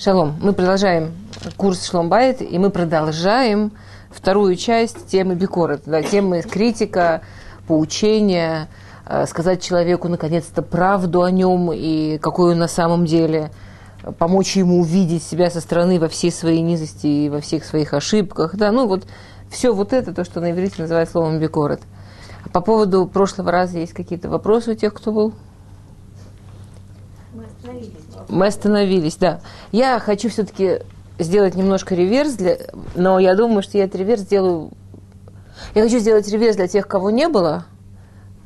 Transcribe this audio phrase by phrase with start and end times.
[0.00, 0.36] Шалом.
[0.40, 1.12] Мы продолжаем
[1.56, 3.72] курс Шломбайт, и мы продолжаем
[4.10, 7.22] вторую часть темы Бикорет, да, темы критика,
[7.66, 8.68] поучения,
[9.06, 13.50] э, сказать человеку наконец-то правду о нем и какой он на самом деле,
[14.18, 18.54] помочь ему увидеть себя со стороны во всей своей низости и во всех своих ошибках.
[18.54, 19.04] Да, ну вот
[19.50, 21.80] все вот это, то, что на иврите называют словом Бикорет.
[22.52, 25.34] По поводу прошлого раза есть какие-то вопросы у тех, кто был?
[28.28, 29.16] Мы остановились.
[29.16, 29.40] Да.
[29.72, 30.80] Я хочу все-таки
[31.18, 32.58] сделать немножко реверс, для...
[32.94, 34.70] но я думаю, что я этот реверс сделаю...
[35.74, 37.64] Я хочу сделать реверс для тех, кого не было.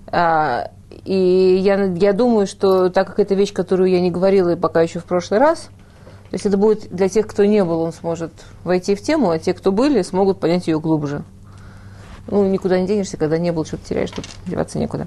[0.07, 0.71] А,
[1.05, 4.99] и я, я думаю, что так как это вещь, которую я не говорила пока еще
[4.99, 5.69] в прошлый раз,
[6.31, 8.33] то есть это будет для тех, кто не был, он сможет
[8.65, 11.25] войти в тему, а те, кто были, смогут понять ее глубже.
[12.29, 15.07] Ну, никуда не денешься, когда не был, что-то теряешь, тут деваться некуда.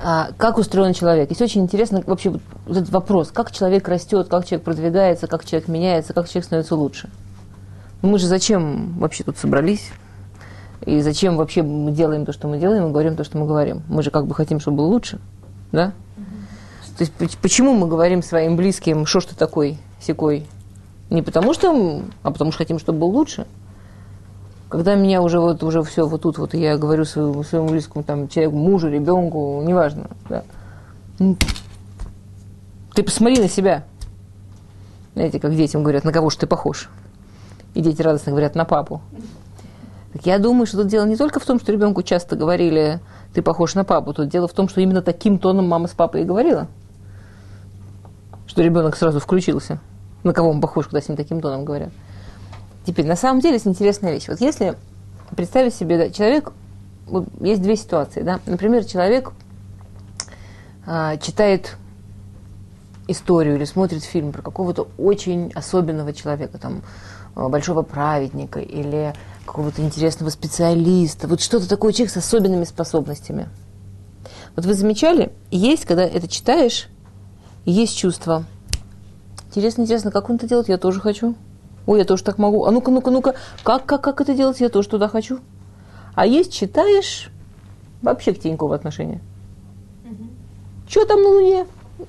[0.00, 1.28] А, как устроен человек.
[1.30, 5.68] Есть очень интересно вообще вот этот вопрос, как человек растет, как человек продвигается, как человек
[5.68, 7.10] меняется, как человек становится лучше.
[8.02, 9.90] Мы же зачем вообще тут собрались?
[10.86, 13.82] И зачем вообще мы делаем то, что мы делаем, и говорим то, что мы говорим?
[13.88, 15.18] Мы же как бы хотим, чтобы было лучше,
[15.72, 15.92] да?
[16.96, 20.46] То есть почему мы говорим своим близким, что ж ты такой, секой?
[21.10, 23.46] Не потому что, а потому что хотим, чтобы было лучше–
[24.68, 28.28] когда меня уже вот уже все вот тут вот я говорю своему, своему близкому там
[28.28, 30.44] человеку, мужу, ребенку, неважно, да.
[31.18, 31.36] Ну,
[32.94, 33.84] ты посмотри на себя.
[35.14, 36.90] Знаете, как детям говорят, на кого же ты похож?
[37.74, 39.00] И дети радостно говорят, на папу.
[40.12, 43.00] Так я думаю, что тут дело не только в том, что ребенку часто говорили,
[43.34, 44.12] ты похож на папу.
[44.12, 46.66] Тут дело в том, что именно таким тоном мама с папой и говорила.
[48.46, 49.80] Что ребенок сразу включился.
[50.24, 51.90] На кого он похож, когда с ним таким тоном говорят.
[52.88, 54.28] Теперь, на самом деле, это интересная вещь.
[54.28, 54.74] Вот если
[55.36, 56.52] представить себе, да, человек,
[57.06, 59.32] вот есть две ситуации, да, например, человек
[60.86, 61.76] э, читает
[63.06, 66.80] историю или смотрит фильм про какого-то очень особенного человека, там,
[67.34, 69.12] а, большого праведника или
[69.44, 73.50] какого-то интересного специалиста, вот что-то такое человек с особенными способностями.
[74.56, 76.88] Вот вы замечали, есть, когда это читаешь,
[77.66, 78.46] есть чувство.
[79.48, 81.36] Интересно, интересно, как он это делает, я тоже хочу.
[81.88, 82.66] Ой, я тоже так могу.
[82.66, 84.60] А ну-ка, ну-ка, ну-ка, как, как, как это делать?
[84.60, 85.38] Я тоже туда хочу.
[86.14, 87.30] А есть читаешь
[88.02, 89.22] вообще к Тинькову отношения.
[90.04, 90.24] Угу.
[90.86, 91.66] Что там на Луне?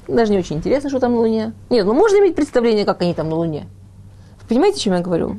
[0.10, 1.54] Даже не очень интересно, что там на Луне.
[1.70, 3.68] Нет, ну можно иметь представление, как они там на Луне.
[4.50, 5.28] Понимаете, о чем я говорю?
[5.28, 5.38] Угу.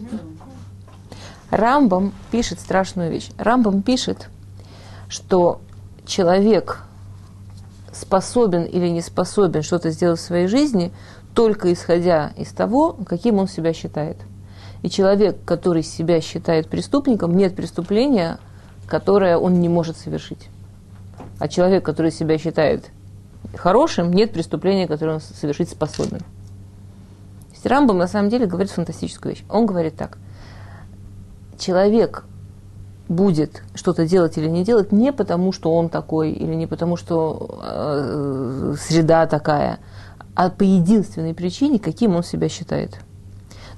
[1.51, 3.29] Рамбам пишет страшную вещь.
[3.37, 4.31] Рамбам пишет,
[5.11, 5.61] что
[6.07, 6.79] человек
[7.93, 10.93] способен или не способен что-то сделать в своей жизни
[11.35, 14.17] только исходя из того, каким он себя считает.
[14.83, 18.39] И человек, который себя считает преступником, нет преступления,
[18.87, 20.49] которое он не может совершить.
[21.39, 22.91] А человек, который себя считает
[23.57, 26.21] хорошим, нет преступления, которое он совершить способен.
[27.65, 29.45] Рамбам на самом деле говорит фантастическую вещь.
[29.49, 30.19] Он говорит так.
[31.59, 32.25] Человек
[33.09, 37.59] будет что-то делать или не делать не потому, что он такой, или не потому, что
[37.63, 39.79] э, среда такая,
[40.35, 42.99] а по единственной причине, каким он себя считает.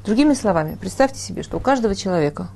[0.05, 2.49] Другими словами, представьте себе, что у каждого человека,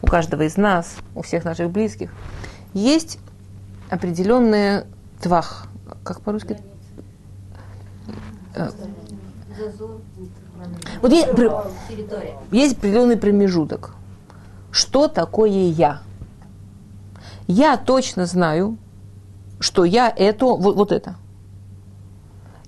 [0.00, 2.12] у каждого из нас, у всех наших близких,
[2.72, 3.18] есть
[3.90, 4.84] определенный
[5.20, 5.66] твах.
[6.04, 6.58] Как по-русски?
[8.54, 8.70] Э,
[11.02, 11.28] вот есть,
[12.52, 13.94] есть определенный промежуток.
[14.70, 16.00] Что такое я?
[17.48, 18.78] Я точно знаю,
[19.58, 21.16] что я это, вот, вот это.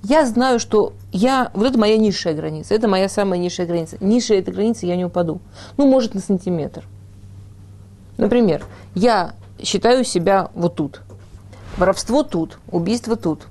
[0.03, 3.97] Я знаю, что я, вот это моя низшая граница, это моя самая низшая граница.
[4.01, 5.41] Ниже этой границы я не упаду.
[5.77, 6.85] Ну, может, на сантиметр.
[8.17, 8.65] Например,
[8.95, 11.03] я считаю себя вот тут.
[11.77, 13.49] Воровство тут, убийство тут.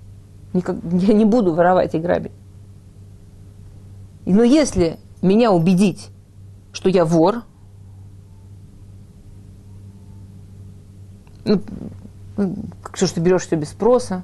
[0.54, 2.32] Никак, я не буду воровать и грабить.
[4.26, 6.10] Но если меня убедить,
[6.72, 7.44] что я вор,
[11.44, 11.62] ну,
[12.94, 14.24] что ж ты берешь все без спроса,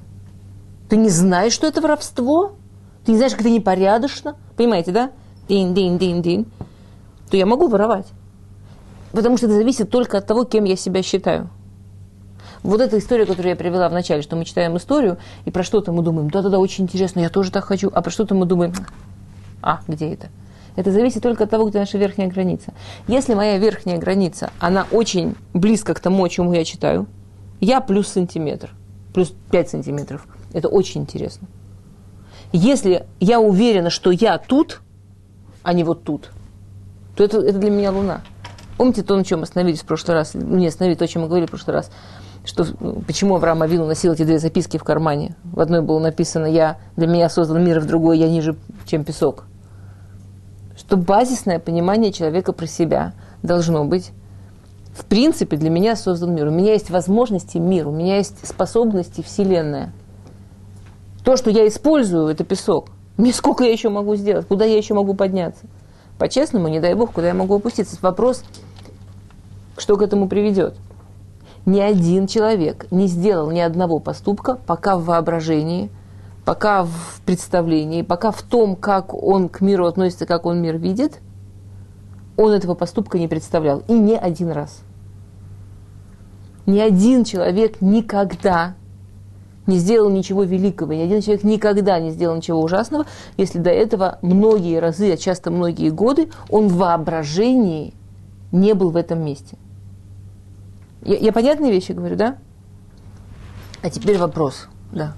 [0.92, 2.52] ты не знаешь, что это воровство,
[3.06, 5.10] ты не знаешь, как это непорядочно, понимаете, да?
[5.48, 6.44] Дин, дин, дин, дин.
[7.30, 8.08] То я могу воровать.
[9.10, 11.48] Потому что это зависит только от того, кем я себя считаю.
[12.62, 15.16] Вот эта история, которую я привела в начале, что мы читаем историю,
[15.46, 18.34] и про что-то мы думаем, да-да-да, очень интересно, я тоже так хочу, а про что-то
[18.34, 18.74] мы думаем,
[19.62, 20.28] а, где это?
[20.76, 22.74] Это зависит только от того, где наша верхняя граница.
[23.08, 27.06] Если моя верхняя граница, она очень близко к тому, о чем я читаю,
[27.60, 28.74] я плюс сантиметр,
[29.14, 31.48] плюс 5 сантиметров– это очень интересно.
[32.52, 34.80] Если я уверена, что я тут,
[35.62, 36.30] а не вот тут,
[37.16, 38.22] то это, это для меня Луна.
[38.76, 40.32] Помните то, на чем мы остановились в прошлый раз?
[40.34, 41.90] Ну, не остановились, то, о чем мы говорили в прошлый раз.
[42.44, 42.66] Что,
[43.06, 45.36] почему Авраам Авину носил эти две записки в кармане?
[45.44, 48.56] В одной было написано «Я, для меня создан мир, в другой «Я ниже,
[48.86, 49.44] чем песок».
[50.76, 53.12] что базисное понимание человека про себя
[53.42, 54.10] должно быть.
[54.94, 56.48] В принципе, для меня создан мир.
[56.48, 59.92] У меня есть возможности мир, у меня есть способности Вселенная.
[61.24, 62.88] То, что я использую, это песок.
[63.16, 64.46] Мне сколько я еще могу сделать?
[64.46, 65.66] Куда я еще могу подняться?
[66.18, 67.96] По-честному, не дай бог, куда я могу опуститься.
[68.00, 68.44] Вопрос,
[69.76, 70.76] что к этому приведет.
[71.64, 75.90] Ни один человек не сделал ни одного поступка, пока в воображении–
[76.44, 81.20] пока в представлении, пока в том, как он к миру относится, как он мир видит,
[82.36, 83.82] он этого поступка не представлял.
[83.88, 84.80] И не один раз.
[86.66, 88.74] Ни один человек никогда
[89.66, 93.06] не сделал ничего великого, ни один человек никогда не сделал ничего ужасного,
[93.36, 97.94] если до этого многие разы, а часто многие годы, он в воображении
[98.50, 99.56] не был в этом месте.
[101.02, 102.38] Я, я понятные вещи говорю, да?
[103.82, 105.14] А теперь вопрос, да.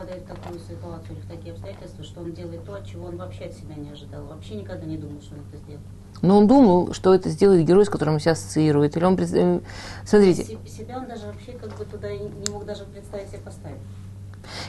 [0.00, 3.44] попадает в такую ситуацию или в такие обстоятельства, что он делает то, чего он вообще
[3.44, 5.86] от себя не ожидал, вообще никогда не думал, что он это сделает.
[6.22, 8.96] Но он думал, что это сделает герой, с которым он себя ассоциирует.
[8.96, 9.60] Или он, э,
[10.04, 10.44] смотрите.
[10.66, 13.78] Себя он даже вообще как бы туда не мог даже представить себе поставить.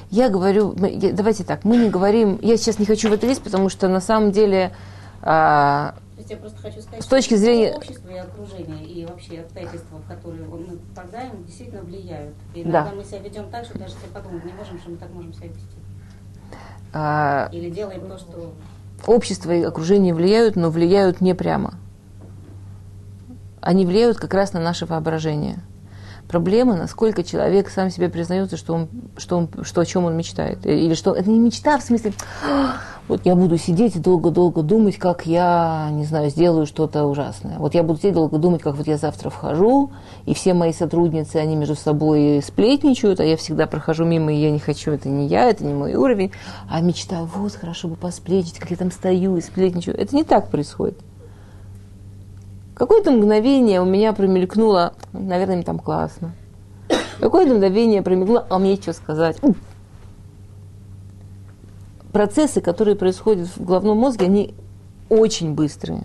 [0.10, 3.70] Я говорю, давайте так, мы не говорим, я сейчас не хочу в это лезть, потому
[3.70, 4.74] что на самом деле
[5.22, 5.96] а,
[6.32, 10.46] я просто хочу сказать, с точки зрения общества и окружения и вообще обстоятельства, в которые
[10.46, 12.36] мы попадаем, действительно влияют.
[12.56, 12.92] И иногда да.
[12.96, 15.48] мы себя ведем так, что даже себе подумать не можем, что мы так можем себя
[15.48, 15.78] вести.
[16.94, 17.50] А...
[17.52, 18.54] Или делаем то, что...
[19.08, 21.76] Общество и окружение влияют, но влияют не прямо.
[23.62, 25.60] Они влияют как раз на наше воображение.
[26.28, 30.66] Проблема, насколько человек сам себе признается, что, он, что, он, что о чем он мечтает.
[30.66, 32.14] Или что это не мечта, в смысле,
[33.12, 37.60] вот я буду сидеть и долго-долго думать, как я, не знаю, сделаю что-то ужасное.
[37.60, 39.92] Вот я буду сидеть долго думать, как вот я завтра вхожу,
[40.26, 44.50] и все мои сотрудницы, они между собой сплетничают, а я всегда прохожу мимо, и я
[44.50, 46.32] не хочу, это не я, это не мой уровень.
[46.70, 50.00] А мечтаю, вот, хорошо бы посплетничать, как я там стою и сплетничаю.
[50.00, 50.98] Это не так происходит.
[52.76, 56.32] Какое-то мгновение у меня промелькнуло, наверное, мне там классно.
[57.20, 59.36] Какое-то мгновение промелькнуло, а мне что сказать?
[62.12, 64.54] Процессы, которые происходят в головном мозге, они
[65.10, 66.04] очень быстрые.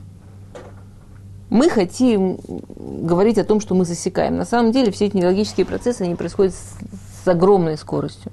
[1.48, 2.38] Мы хотим
[2.76, 4.36] говорить о том, что мы засекаем.
[4.36, 8.32] На самом деле все эти нелогические процессы, они происходят с, с огромной скоростью.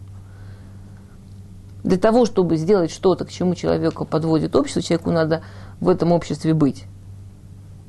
[1.84, 5.44] Для того, чтобы сделать что-то, к чему человека подводит общество, человеку надо
[5.80, 6.86] в этом обществе быть.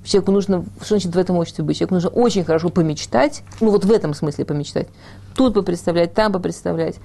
[0.04, 1.78] Человеку нужно, что значит в этом обществе быть?
[1.78, 4.88] Человеку нужно очень хорошо помечтать, ну вот в этом смысле помечтать.
[5.34, 6.96] Тут попредставлять, там попредставлять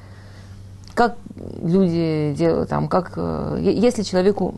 [0.99, 1.15] как
[1.63, 4.55] люди делают, там, как, э, если человеку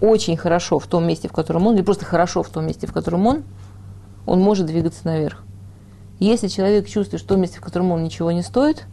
[0.00, 2.92] очень хорошо в том месте, в котором он, или просто хорошо в том месте, в
[2.92, 3.42] котором он,
[4.24, 5.42] он может двигаться наверх.
[6.20, 8.84] Если человек чувствует, что в том месте, в котором он ничего не стоит,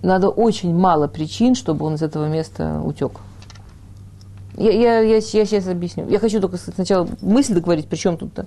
[0.00, 3.20] надо очень мало причин, чтобы он из этого места утек.
[4.56, 6.08] Я, я, я, я сейчас объясню.
[6.08, 8.46] Я хочу только сначала мысль договорить, причем тут-то.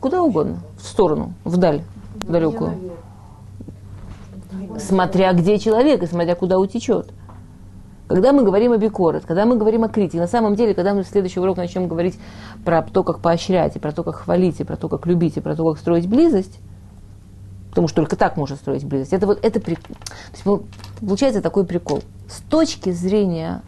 [0.00, 0.60] Куда угодно.
[0.80, 1.82] В сторону, вдаль,
[2.22, 2.89] в далекую
[4.78, 7.12] смотря где человек и смотря куда утечет.
[8.08, 11.04] Когда мы говорим о бикорет, когда мы говорим о критике, на самом деле, когда мы
[11.04, 12.18] в следующий урок начнем говорить
[12.64, 15.40] про то, как поощрять, и про то, как хвалить, и про то, как любить, и
[15.40, 16.58] про то, как строить близость,
[17.68, 19.94] потому что только так можно строить близость, это вот это прикол.
[19.94, 20.64] То есть,
[21.00, 22.02] получается такой прикол.
[22.28, 23.62] С точки зрения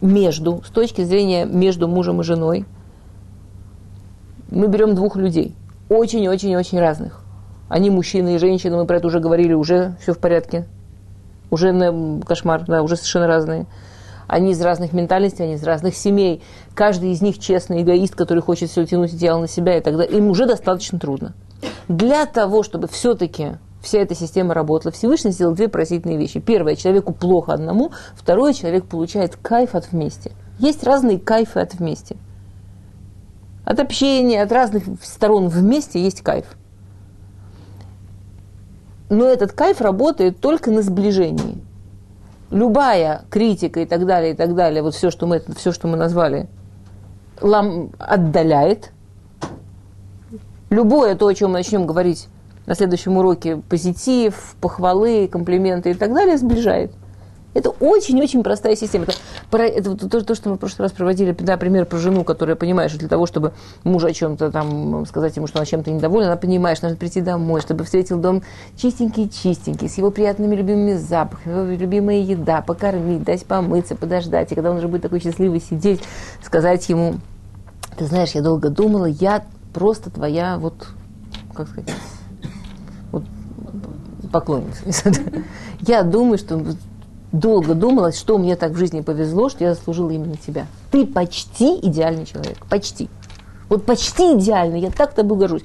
[0.00, 2.66] между, с точки зрения между мужем и женой,
[4.48, 5.56] мы берем двух людей,
[5.88, 7.19] очень-очень-очень разных.
[7.70, 10.66] Они мужчины и женщины, мы про это уже говорили, уже все в порядке.
[11.50, 13.66] Уже на кошмар, да, уже совершенно разные.
[14.26, 16.42] Они из разных ментальностей, они из разных семей.
[16.74, 20.30] Каждый из них честный эгоист, который хочет все тянуть идеал на себя, и тогда им
[20.30, 21.32] уже достаточно трудно.
[21.86, 26.40] Для того, чтобы все-таки вся эта система работала, Всевышний сделал две поразительные вещи.
[26.40, 27.92] Первое, человеку плохо одному.
[28.16, 30.32] Второе, человек получает кайф от вместе.
[30.58, 32.16] Есть разные кайфы от вместе.
[33.64, 36.56] От общения, от разных сторон вместе есть кайф
[39.10, 41.58] но этот кайф работает только на сближении.
[42.50, 45.96] Любая критика и так далее, и так далее, вот все, что мы, все, что мы
[45.96, 46.48] назвали,
[47.40, 48.92] лам, отдаляет.
[50.70, 52.28] Любое то, о чем мы начнем говорить
[52.66, 56.92] на следующем уроке, позитив, похвалы, комплименты и так далее, сближает.
[57.52, 59.04] Это очень-очень простая система.
[59.04, 59.14] Это,
[59.50, 62.54] про, это то, то, что мы в прошлый раз проводили, да, пример про жену, которая
[62.54, 63.52] понимает, что для того, чтобы
[63.82, 67.20] мужа о чем-то там сказать ему, что она чем-то недовольна, она понимает, что надо прийти
[67.20, 68.42] домой, чтобы встретил дом
[68.76, 74.52] чистенький-чистенький, с его приятными любимыми запахами, его любимая еда, покормить, дать помыться, подождать.
[74.52, 76.02] И когда он уже будет такой счастливый сидеть,
[76.44, 77.16] сказать ему,
[77.96, 80.86] ты знаешь, я долго думала, я просто твоя вот,
[81.52, 81.90] как сказать,
[83.10, 83.24] вот
[84.30, 84.84] поклонница.
[85.80, 86.62] Я думаю, что
[87.32, 90.66] долго думала, что мне так в жизни повезло, что я заслужила именно тебя.
[90.90, 92.66] Ты почти идеальный человек.
[92.68, 93.08] Почти.
[93.68, 94.80] Вот почти идеальный.
[94.80, 95.62] Я так тобой горжусь.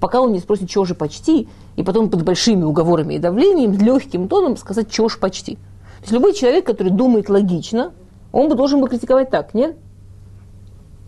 [0.00, 4.28] Пока он не спросит, чего же почти, и потом под большими уговорами и давлением, легким
[4.28, 5.54] тоном сказать, чего же почти.
[5.56, 7.92] То есть любой человек, который думает логично,
[8.30, 9.76] он бы должен был критиковать так, нет?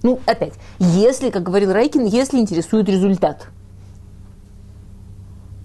[0.02, 3.48] Ну, опять, если, как говорил Райкин, если интересует результат.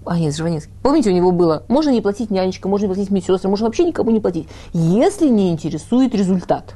[0.06, 0.72] А нет, Жванецкий.
[0.82, 4.10] Помните, у него было, можно не платить нянечкам, можно не платить медсестрам, можно вообще никому
[4.10, 6.74] не платить, если не интересует результат.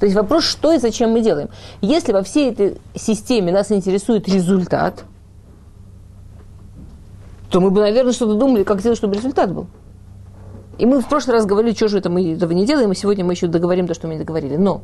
[0.00, 1.48] То есть вопрос, что и зачем мы делаем.
[1.80, 5.04] Если во всей этой системе нас интересует результат,
[7.50, 9.66] то мы бы, наверное, что-то думали, как сделать, чтобы результат был.
[10.78, 13.24] И мы в прошлый раз говорили, что же это мы этого не делаем, и сегодня
[13.24, 14.56] мы еще договорим то, что мы не договорили.
[14.56, 14.82] Но,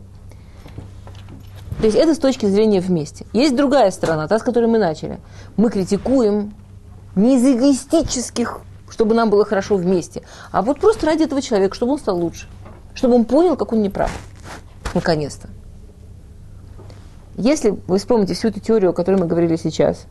[1.84, 3.26] то есть это с точки зрения вместе.
[3.34, 5.20] Есть другая сторона, та, с которой мы начали.
[5.58, 6.54] Мы критикуем
[7.14, 11.92] не из эгоистических, чтобы нам было хорошо вместе, а вот просто ради этого человека, чтобы
[11.92, 12.48] он стал лучше,
[12.94, 14.10] чтобы он понял, как он неправ.
[14.94, 15.50] Наконец-то.
[17.36, 20.06] Если вы вспомните всю эту теорию, о которой мы говорили сейчас,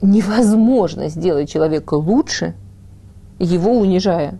[0.00, 2.54] невозможно сделать человека лучше–
[3.38, 4.38] его унижая.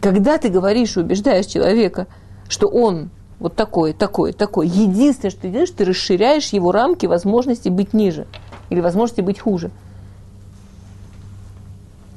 [0.00, 2.06] Когда ты говоришь и убеждаешь человека,
[2.48, 7.68] что он вот такой, такой, такой, единственное, что ты делаешь, ты расширяешь его рамки возможности
[7.68, 8.26] быть ниже
[8.70, 9.70] или возможности быть хуже.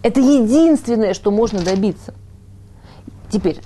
[0.01, 2.13] Это единственное, что можно добиться.
[3.29, 3.59] Теперь,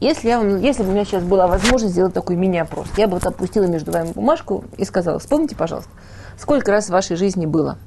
[0.00, 3.14] если, я вам, если бы у меня сейчас была возможность сделать такой мини-опрос, я бы
[3.14, 5.90] вот опустила между вами бумажку и сказала, вспомните, пожалуйста,
[6.38, 7.78] сколько раз в вашей жизни было,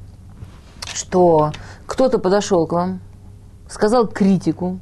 [0.94, 1.52] что
[1.86, 3.02] кто-то подошел к вам,
[3.70, 4.80] сказал критику.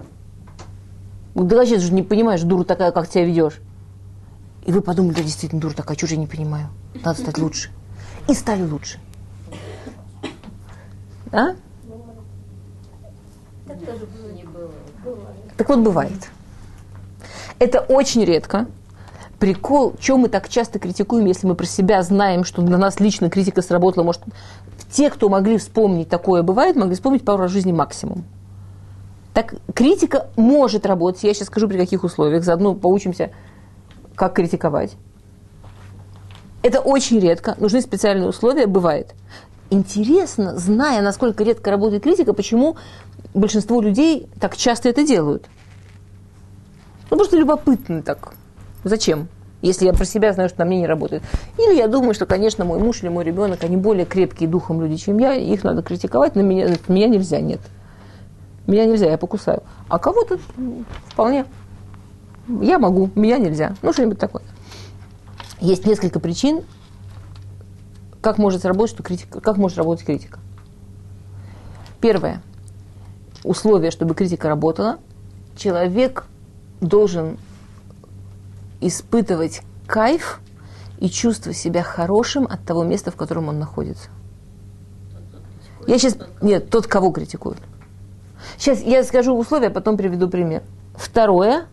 [1.36, 3.60] Да вообще же не понимаешь, дура такая, как тебя ведешь.
[4.66, 6.70] И вы подумали, да, действительно, дура такая, чужие не понимаю.
[7.04, 7.70] Надо стать лучше.
[8.28, 9.00] И стали лучше.
[11.32, 11.56] А?
[15.58, 16.30] Так вот бывает.
[17.60, 18.68] Это очень редко.
[19.40, 23.30] Прикол, чем мы так часто критикуем, если мы про себя знаем, что для нас лично
[23.30, 24.22] критика сработала, может,
[24.90, 28.24] те, кто могли вспомнить такое бывает, могли вспомнить пару раз в жизни максимум.
[29.36, 31.24] Так критика может работать.
[31.24, 32.46] Я сейчас скажу, при каких условиях.
[32.46, 33.32] Заодно поучимся,
[34.16, 34.96] как критиковать.
[36.64, 37.54] Это очень редко.
[37.60, 38.66] Нужны специальные условия.
[38.66, 39.14] Бывает.
[39.70, 42.78] Интересно, зная, насколько редко работает критика, почему
[43.34, 45.48] большинство людей так часто это делают.
[47.12, 48.34] Ну, просто любопытно так.
[48.86, 49.28] Зачем?
[49.62, 51.24] если я про себя знаю, что на мне не работает.
[51.58, 54.98] Или я думаю, что, конечно, мой муж или мой ребенок, они более крепкие духом люди,
[54.98, 57.62] чем я, их надо критиковать, на меня, меня нельзя, нет.
[58.68, 59.64] Меня нельзя, я покусаю.
[59.90, 60.40] А кого-то
[61.08, 61.46] вполне.
[62.48, 63.76] Я могу, меня нельзя.
[63.82, 64.44] Ну, что-нибудь такое.
[65.60, 66.64] Есть несколько причин,
[68.22, 70.40] как может сработать, что критика, как может работать критика.
[72.02, 72.42] Первое.
[73.44, 75.00] Условие, чтобы критика работала,
[75.56, 76.26] человек
[76.82, 77.38] должен
[78.82, 80.40] испытывать кайф
[81.00, 84.10] и чувствовать себя хорошим от того места, в котором он находится.
[85.88, 86.18] Я сейчас...
[86.42, 87.60] Нет, тот, кого критикуют.
[88.58, 90.64] Сейчас я скажу условия, потом приведу пример.
[90.96, 91.66] Второе.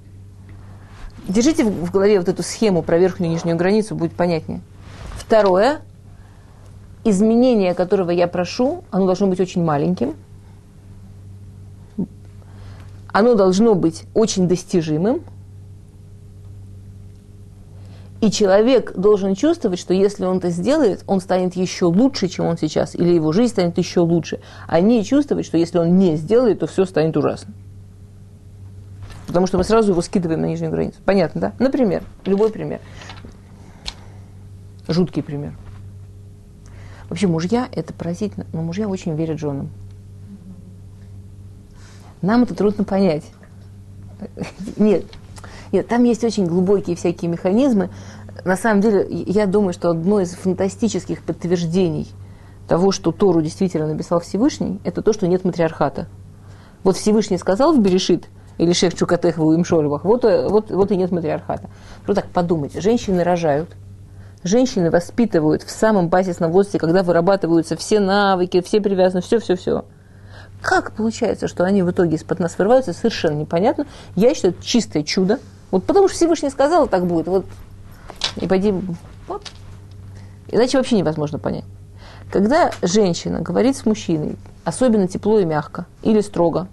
[1.29, 4.61] Держите в голове вот эту схему про верхнюю и нижнюю границу, будет понятнее.
[5.14, 5.81] Второе.
[7.05, 10.14] Изменение, которого я прошу, оно должно быть очень маленьким.
[13.12, 15.23] Оно должно быть очень достижимым.
[18.23, 22.57] И человек должен чувствовать, что если он это сделает, он станет еще лучше, чем он
[22.57, 26.61] сейчас, или его жизнь станет еще лучше, а не чувствовать, что если он не сделает,
[26.61, 27.52] то все станет ужасно.
[29.26, 31.00] Потому что мы сразу его скидываем на нижнюю границу.
[31.05, 31.52] Понятно, да?
[31.59, 32.81] Например, любой пример.
[34.87, 35.55] Жуткий пример.
[37.09, 39.69] Вообще, мужья, это поразительно, но мужья очень верят женам.
[42.21, 43.25] Нам это трудно понять.
[44.76, 45.07] Нет,
[45.73, 47.88] нет, там есть очень глубокие всякие механизмы.
[48.45, 52.09] На самом деле, я думаю, что одно из фантастических подтверждений
[52.67, 56.07] того, что Тору действительно написал Всевышний, это то, что нет матриархата.
[56.83, 61.11] Вот Всевышний сказал в Берешит, или шех Чукатех в Уимшольвах, вот, вот, вот и нет
[61.11, 61.69] матриархата.
[62.07, 63.71] Ну так подумайте, женщины рожают,
[64.45, 69.85] женщины воспитывают в самом базисном возрасте, когда вырабатываются все навыки, все привязанности, все-все-все.
[70.61, 73.87] Как получается, что они в итоге из-под нас вырываются, совершенно непонятно.
[74.15, 75.41] Я считаю, это чистое чудо.
[75.73, 77.27] Вот потому что Всевышний сказал, так будет.
[77.27, 77.47] Вот.
[78.37, 78.75] И пойди,
[79.29, 79.43] вот.
[80.51, 81.65] Иначе вообще невозможно понять.
[82.31, 86.69] Когда женщина говорит с мужчиной, особенно тепло и мягко, или строго,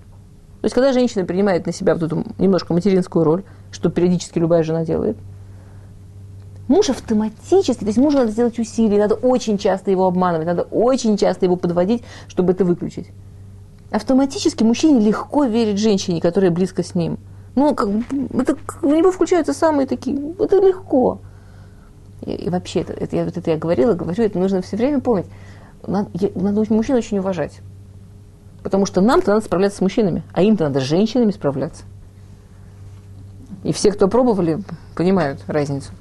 [0.62, 4.64] то есть когда женщина принимает на себя вот эту немножко материнскую роль, что периодически любая
[4.64, 5.18] жена делает,
[6.70, 11.18] Муж автоматически, то есть мужу надо сделать усилия, надо очень часто его обманывать, надо очень
[11.18, 13.08] часто его подводить, чтобы это выключить.
[13.90, 17.18] Автоматически мужчине легко верить женщине, которая близко с ним.
[17.56, 17.90] Ну, как,
[18.34, 21.22] это, у него включаются самые такие, это легко.
[22.22, 25.00] И, и вообще, это, это, я, вот это я говорила, говорю, это нужно все время
[25.00, 25.28] помнить.
[25.86, 27.60] Надо, надо мужчин очень уважать.
[28.64, 31.84] Потому что нам-то надо справляться с мужчинами, а им-то надо с женщинами справляться.
[33.64, 34.60] И все, кто пробовали,
[34.96, 35.92] понимают разницу.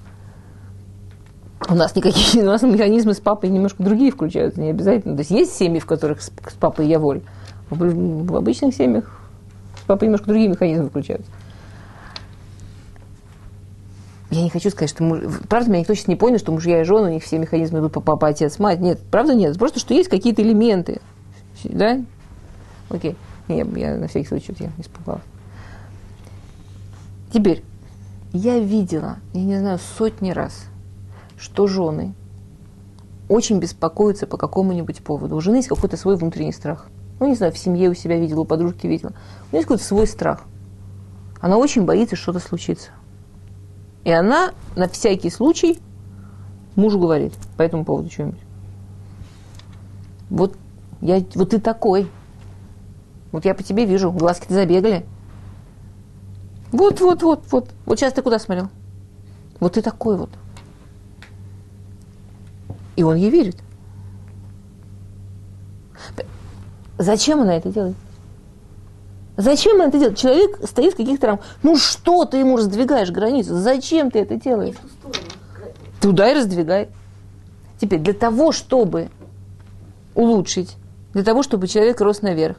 [1.69, 5.15] У нас никакие, у нас механизмы с папой немножко другие включаются, не обязательно.
[5.15, 7.23] То есть есть семьи, в которых с, с папой я воль.
[7.71, 9.21] В, в обычных семьях
[9.83, 11.31] с папой немножко другие механизмы включаются.
[14.31, 15.21] Я не хочу сказать, что муж...
[15.49, 17.93] Правда, меня никто сейчас не понял, что мужья и жены, у них все механизмы идут
[17.93, 18.81] по папа, отец, мать.
[18.81, 19.59] Нет, правда нет.
[19.59, 21.01] Просто, что есть какие-то элементы.
[21.65, 22.01] Да?
[22.91, 23.17] Окей.
[23.49, 25.23] Я, я на всякий случай я испугалась.
[27.33, 27.65] Теперь,
[28.33, 30.67] я видела, я не знаю, сотни раз,
[31.39, 32.15] что жены
[33.29, 35.37] очень беспокоятся по какому-нибудь поводу.
[35.37, 36.89] У жены есть какой-то свой внутренний страх.
[37.21, 39.11] Ну, не знаю, в семье у себя видела, у подружки видела.
[39.11, 39.13] У
[39.53, 40.43] нее есть какой-то свой страх.
[41.41, 42.91] Она очень боится, что что-то случится.
[44.05, 45.81] И она на всякий случай
[46.77, 48.41] мужу говорит по этому поводу что-нибудь.
[50.31, 50.57] Вот,
[51.01, 52.09] я, вот ты такой.
[53.33, 55.05] Вот я по тебе вижу, глазки-то забегали.
[56.73, 57.71] Вот, вот, вот, вот.
[57.87, 58.69] Вот сейчас ты куда смотрел?
[59.61, 60.31] Вот ты такой вот.
[62.97, 63.57] И он ей верит.
[66.99, 67.97] Зачем она это делает?
[69.39, 70.19] Зачем это делает?
[70.19, 71.47] Человек стоит в каких-то рамках.
[71.63, 73.55] Ну что ты ему раздвигаешь границу?
[73.55, 74.75] Зачем ты это делаешь?
[76.01, 76.89] Туда и раздвигай.
[77.81, 79.11] Теперь, для того, чтобы
[80.17, 80.77] улучшить,
[81.15, 82.57] для того, чтобы человек рос наверх,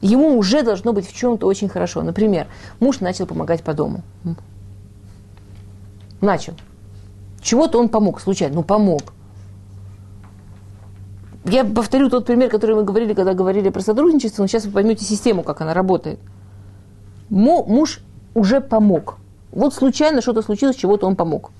[0.00, 2.02] ему уже должно быть в чем-то очень хорошо.
[2.02, 2.46] Например,
[2.80, 4.00] муж начал помогать по дому.
[6.22, 6.54] Начал.
[7.42, 9.12] Чего-то он помог случайно, ну помог.
[11.48, 15.04] Я повторю тот пример, который мы говорили, когда говорили про сотрудничество, но сейчас вы поймете
[15.04, 16.18] систему, как она работает.
[17.30, 18.00] Муж
[18.34, 19.18] уже помог.
[19.52, 21.52] Вот случайно что-то случилось, чего-то он помог.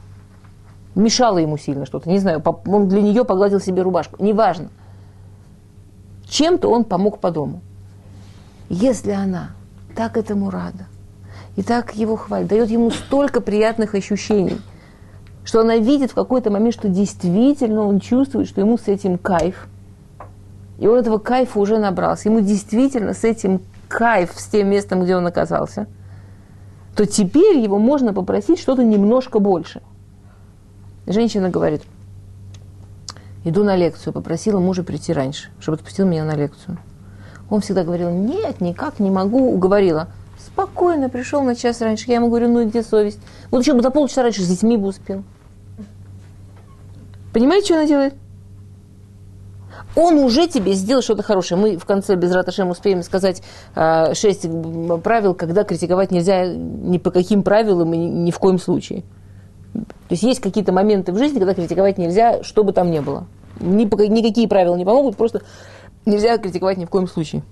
[0.96, 4.70] Мешало ему сильно что-то, не знаю, он для нее погладил себе рубашку, неважно.
[6.27, 7.61] Чем-то он помог по дому.
[8.68, 9.51] Если она
[9.94, 10.87] так этому рада,
[11.55, 14.59] и так его хвалит, дает ему столько приятных ощущений,
[15.44, 19.68] что она видит в какой-то момент, что действительно он чувствует, что ему с этим кайф–
[20.79, 22.29] и он этого кайфа уже набрался.
[22.29, 25.87] Ему действительно с этим кайф, с тем местом, где он оказался,
[26.95, 29.83] то теперь его можно попросить что-то немножко больше.
[31.07, 31.83] Женщина говорит,
[33.45, 36.79] иду на лекцию, попросила мужа прийти раньше, чтобы отпустил меня на лекцию.
[37.49, 40.09] Он всегда говорил, нет, никак не могу, уговорила.
[40.39, 42.07] Спокойно пришел на час раньше.
[42.09, 43.21] Я ему говорю, ну где совесть?
[43.51, 45.23] Вот еще бы за полчаса раньше с детьми бы успел.
[47.33, 48.15] Понимаете, что она делает?
[49.96, 51.61] Он уже тебе сделал что-то хорошее.
[51.61, 53.42] Мы в конце без раташем успеем сказать
[53.74, 54.46] э, шесть
[55.02, 59.02] правил, когда критиковать нельзя ни по каким правилам и ни в коем случае.
[59.72, 63.26] То есть есть какие-то моменты в жизни, когда критиковать нельзя, что бы там ни было.
[63.59, 65.42] Ни, никакие правила не помогут, просто
[66.04, 67.42] нельзя критиковать ни в коем случае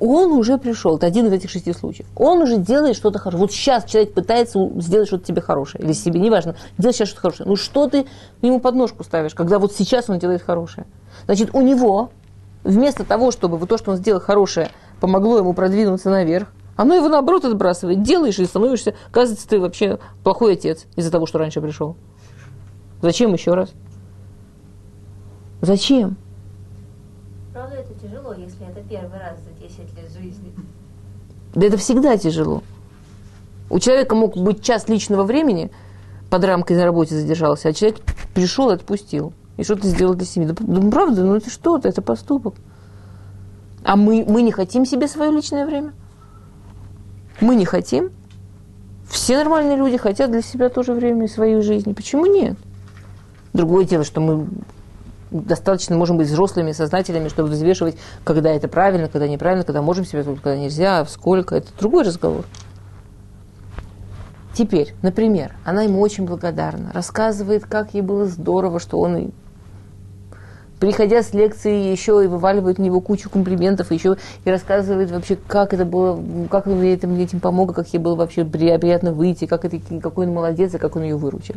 [0.00, 2.06] он уже пришел, это один из этих шести случаев.
[2.16, 3.42] Он уже делает что-то хорошее.
[3.42, 7.48] Вот сейчас человек пытается сделать что-то тебе хорошее, или себе, неважно, делать сейчас что-то хорошее.
[7.48, 8.06] Ну что ты
[8.42, 10.86] ему подножку ставишь, когда вот сейчас он делает хорошее?
[11.26, 12.10] Значит, у него,
[12.64, 17.08] вместо того, чтобы вот то, что он сделал хорошее, помогло ему продвинуться наверх, оно его
[17.08, 18.02] наоборот отбрасывает.
[18.02, 21.96] Делаешь и становишься, оказывается, ты вообще плохой отец из-за того, что раньше пришел.
[23.02, 23.72] Зачем еще раз?
[25.60, 26.16] Зачем?
[27.52, 30.54] Правда, это тяжело, если это первый раз за 10 лет жизни.
[31.60, 32.62] Да это всегда тяжело.
[33.68, 35.70] У человека мог быть час личного времени,
[36.30, 38.00] под рамкой на работе задержался, а человек
[38.32, 39.34] пришел отпустил.
[39.58, 40.48] И что-то сделал для семьи.
[40.48, 42.54] Да, да правда, ну это что-то, это поступок.
[43.84, 45.92] А мы, мы не хотим себе свое личное время?
[47.42, 48.08] Мы не хотим?
[49.06, 51.92] Все нормальные люди хотят для себя тоже время и своей жизни.
[51.92, 52.56] Почему нет?
[53.52, 54.48] Другое дело, что мы
[55.30, 60.22] достаточно можем быть взрослыми, сознательными, чтобы взвешивать, когда это правильно, когда неправильно, когда можем себе
[60.22, 61.56] когда нельзя, сколько.
[61.56, 62.44] Это другой разговор.
[64.52, 69.30] Теперь, например, она ему очень благодарна, рассказывает, как ей было здорово, что он,
[70.80, 75.72] приходя с лекции, еще и вываливает в него кучу комплиментов, еще и рассказывает вообще, как
[75.72, 79.64] это было, как он ей этим, этим помог, как ей было вообще приятно выйти, как
[79.64, 81.54] это, какой он молодец, и как он ее выручил.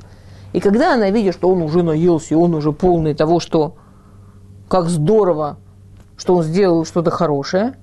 [0.53, 3.75] И когда она видит, что он уже наелся, и он уже полный того, что
[4.69, 5.57] как здорово,
[6.15, 7.75] что он сделал что-то хорошее,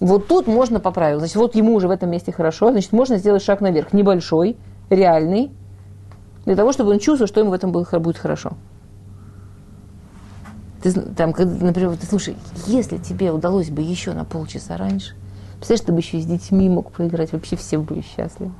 [0.00, 1.18] вот тут можно поправить.
[1.20, 4.56] Значит, вот ему уже в этом месте хорошо, значит, можно сделать шаг наверх, небольшой,
[4.90, 5.52] реальный,
[6.44, 8.52] для того, чтобы он чувствовал, что ему в этом будет хорошо.
[10.82, 15.14] Ты, там, например, ты слушай, если тебе удалось бы еще на полчаса раньше,
[15.56, 18.52] представляешь, ты бы еще с детьми мог поиграть, вообще все были счастливы.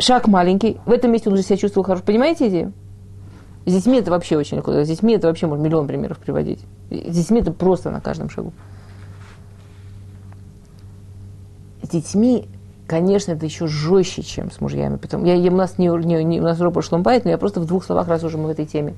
[0.00, 2.02] Шаг маленький, в этом месте он уже себя чувствовал хорошо.
[2.04, 2.72] Понимаете идею?
[3.66, 4.72] С детьми это вообще очень легко.
[4.72, 6.60] С детьми это вообще можно миллион примеров приводить.
[6.90, 8.52] С детьми это просто на каждом шагу.
[11.82, 12.48] С детьми,
[12.86, 14.96] конечно, это еще жестче, чем с мужьями.
[14.96, 17.60] Потом, я, я, у нас не, не, не у нас урок прошлом но я просто
[17.60, 18.94] в двух словах, раз уже мы в этой теме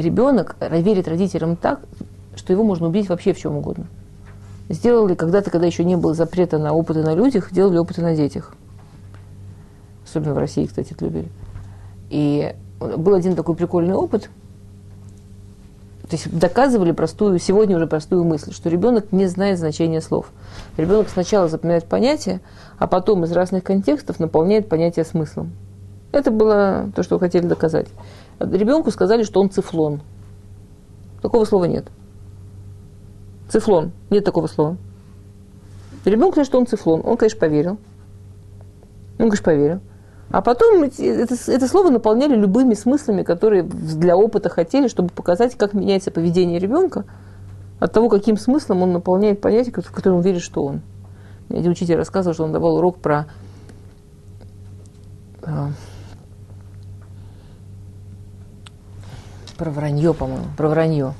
[0.00, 1.80] ребенок верит родителям так,
[2.34, 3.86] что его можно убить вообще в чем угодно.
[4.68, 8.54] Сделали когда-то, когда еще не было запрета на опыты на людях, делали опыты на детях.
[10.10, 11.28] Особенно в России, кстати, это любили.
[12.08, 14.28] И был один такой прикольный опыт.
[16.02, 20.32] То есть доказывали простую, сегодня уже простую мысль, что ребенок не знает значения слов.
[20.76, 22.40] Ребенок сначала запоминает понятия,
[22.76, 25.52] а потом из разных контекстов наполняет понятие смыслом.
[26.10, 27.86] Это было то, что хотели доказать.
[28.40, 30.00] Ребенку сказали, что он цифлон.
[31.22, 31.86] Такого слова нет.
[33.48, 33.92] Цифлон.
[34.10, 34.76] Нет такого слова.
[36.04, 37.02] Ребенок сказал, что он цифлон.
[37.04, 37.78] Он, конечно, поверил.
[39.20, 39.80] Он, конечно, поверил.
[40.30, 45.74] А потом это, это слово наполняли любыми смыслами, которые для опыта хотели, чтобы показать, как
[45.74, 47.04] меняется поведение ребенка
[47.80, 50.82] от того, каким смыслом он наполняет понятие, в которое он верит, что он.
[51.48, 53.26] Мне один учитель рассказывал, что он давал урок про
[55.42, 55.70] а,
[59.60, 60.46] Про вранье, по-моему.
[60.56, 61.14] Про вранье.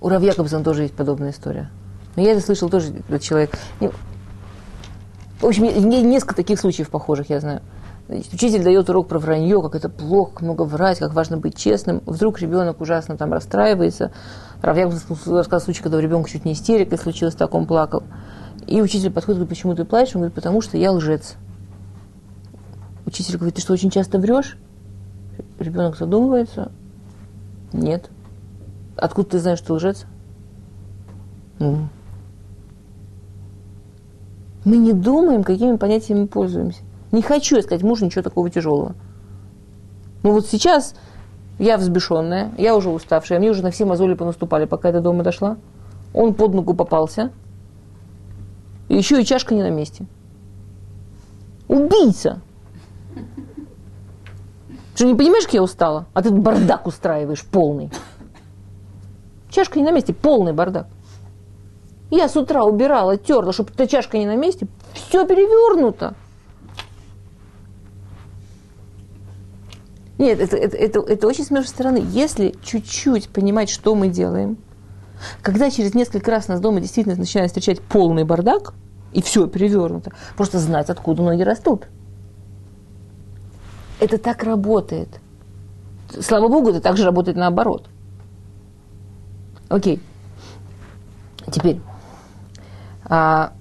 [0.00, 1.70] У Рав Якобсона тоже есть подобная история.
[2.16, 3.56] Но я это слышал тоже от человека.
[3.80, 7.62] В общем, несколько таких случаев похожих я знаю.
[8.08, 12.02] Учитель дает урок про вранье, как это плохо, как много врать, как важно быть честным.
[12.06, 14.12] Вдруг ребенок ужасно там расстраивается.
[14.62, 18.02] Рав Якобсон рассказал случай, когда у ребенка чуть не истерика случилась, так он плакал.
[18.66, 20.14] И учитель подходит, говорит, почему ты плачешь?
[20.14, 21.36] Он говорит, потому что я лжец.
[23.04, 24.56] Учитель говорит, ты что, очень часто врешь?
[25.58, 26.72] Ребенок задумывается,
[27.74, 28.10] нет.
[28.96, 30.06] Откуда ты знаешь, что лжец?
[31.58, 31.88] Ну.
[34.64, 36.80] Мы не думаем, какими понятиями пользуемся.
[37.12, 38.94] Не хочу сказать мужу ничего такого тяжелого.
[40.22, 40.94] Ну вот сейчас
[41.58, 45.22] я взбешенная, я уже уставшая, мне уже на все мозоли понаступали, пока я до дома
[45.24, 45.56] дошла.
[46.14, 47.30] Он под ногу попался.
[48.88, 50.06] И еще и чашка не на месте.
[51.68, 52.40] Убийца!
[54.94, 56.06] Что, не понимаешь, как я устала?
[56.12, 57.90] А ты бардак устраиваешь полный.
[59.48, 60.88] Чашка не на месте, полный бардак.
[62.10, 64.66] Я с утра убирала, терла, чтобы эта чашка не на месте.
[64.94, 66.14] Все перевернуто.
[70.18, 72.04] Нет, это, это, это, это очень смешно со стороны.
[72.10, 74.58] Если чуть-чуть понимать, что мы делаем,
[75.42, 78.74] когда через несколько раз нас дома действительно начинает встречать полный бардак,
[79.12, 81.86] и все перевернуто, просто знать, откуда ноги растут–
[84.00, 85.20] это так работает.
[86.20, 87.86] Слава богу, это также работает наоборот.
[89.68, 90.00] Окей.
[91.50, 91.80] Теперь.
[93.04, 93.52] А,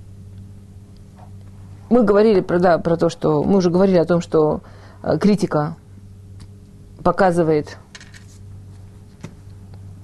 [1.89, 3.43] мы говорили про, да, про то, что...
[3.43, 4.61] Мы уже говорили о том, что
[5.01, 5.75] а, критика
[7.03, 7.77] показывает,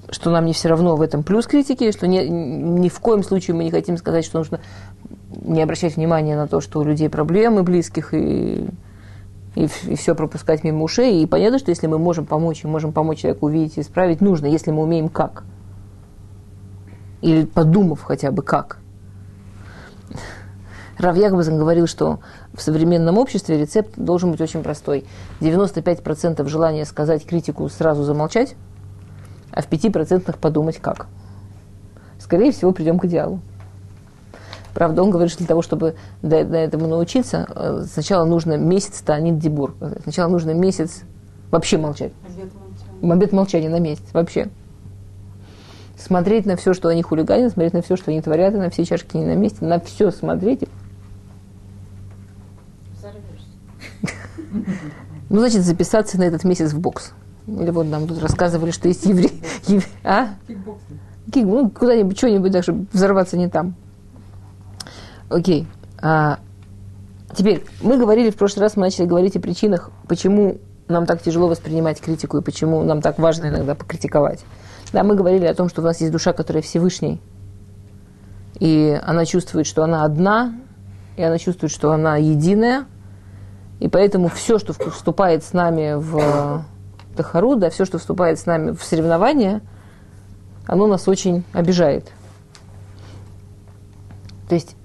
[0.10, 3.56] что нам не все равно в этом плюс критики, что не, ни в коем случае
[3.56, 4.60] мы не хотим сказать, что нужно
[5.41, 8.67] не обращать внимания на то, что у людей проблемы близких и
[9.56, 11.21] и, и все пропускать мимо ушей.
[11.21, 14.47] И понятно, что если мы можем помочь, и можем помочь человеку увидеть и исправить, нужно,
[14.47, 15.43] если мы умеем как.
[17.21, 18.79] Или подумав хотя бы как.
[20.97, 22.19] Рав Ягбазан говорил, что
[22.53, 25.06] в современном обществе рецепт должен быть очень простой.
[25.41, 28.56] 95% желания сказать критику сразу замолчать,
[29.51, 31.08] а в 5% подумать как.
[32.19, 33.39] Скорее всего, придем к идеалу.
[34.73, 39.38] Правда, он говорит, что для того, чтобы до, этому научиться, э, сначала нужно месяц танит
[39.38, 39.75] дебур.
[40.03, 41.03] Сначала нужно месяц
[41.51, 42.12] вообще молчать.
[43.03, 44.49] Обет молчания на месяц вообще.
[45.97, 49.15] Смотреть на все, что они хулиганят, смотреть на все, что они творят, на все чашки
[49.15, 50.63] не на месте, на все смотреть.
[55.29, 57.13] Ну, значит, записаться на этот месяц в бокс.
[57.47, 59.41] Или вот нам тут рассказывали, что есть евреи.
[60.03, 60.29] А?
[60.47, 60.99] Кикбоксинг.
[61.35, 63.75] Ну, куда-нибудь, что-нибудь, так, чтобы взорваться не там.
[65.29, 65.67] Окей.
[66.01, 66.39] А,
[67.35, 71.47] теперь, мы говорили в прошлый раз, мы начали говорить о причинах, почему нам так тяжело
[71.47, 74.45] воспринимать критику и почему нам так важно иногда покритиковать.
[74.91, 77.19] Да, мы говорили о том, что у нас есть душа, которая Всевышний,
[78.59, 80.53] и она чувствует, что она одна,
[81.17, 82.85] и она чувствует, что она единая,
[83.83, 86.63] и поэтому все, что вступает с нами в
[87.17, 89.59] Тахару, да, все, что вступает с нами в соревнования,
[90.65, 92.09] оно нас очень обижает.
[94.47, 94.77] То есть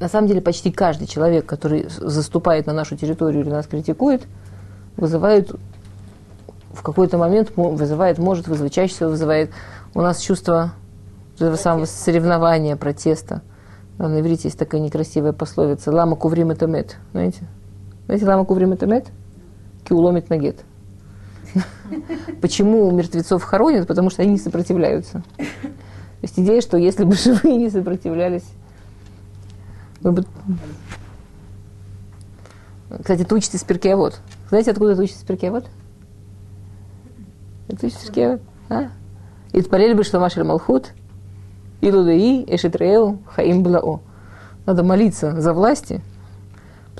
[0.00, 4.26] на самом деле почти каждый человек, который заступает на нашу территорию или нас критикует,
[4.96, 5.52] вызывает
[6.72, 9.52] в какой-то момент вызывает, может вызвать, чаще всего вызывает
[9.94, 10.72] у нас чувство
[11.36, 13.42] этого самого соревнования, протеста.
[13.98, 16.96] На иврите есть такая некрасивая пословица «Лама куврим это мет».
[17.12, 17.46] Знаете?
[18.10, 19.06] Знаете, лама куврим это мет?
[19.84, 20.64] Киуломит нагет.
[22.42, 23.86] Почему мертвецов хоронят?
[23.86, 25.22] Потому что они не сопротивляются.
[25.36, 28.42] То есть идея, что если бы живые не сопротивлялись,
[30.00, 30.24] вы бы...
[32.98, 34.20] Кстати, ты учитесь перкеавод.
[34.48, 35.66] Знаете, откуда ты учитесь перкеавод?
[37.68, 38.40] Это учитесь перкеавод?
[38.70, 38.88] А?
[39.52, 40.94] И тпалели бы, что Машель Малхут,
[41.80, 44.00] Илудаи, Эшитреэл, Хаим Блао.
[44.66, 46.02] Надо молиться за власти,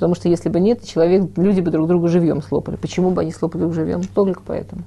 [0.00, 2.76] потому что если бы нет, человек, люди бы друг друга живьем слопали.
[2.76, 4.02] Почему бы они слопали друг живьем?
[4.02, 4.82] Только поэтому.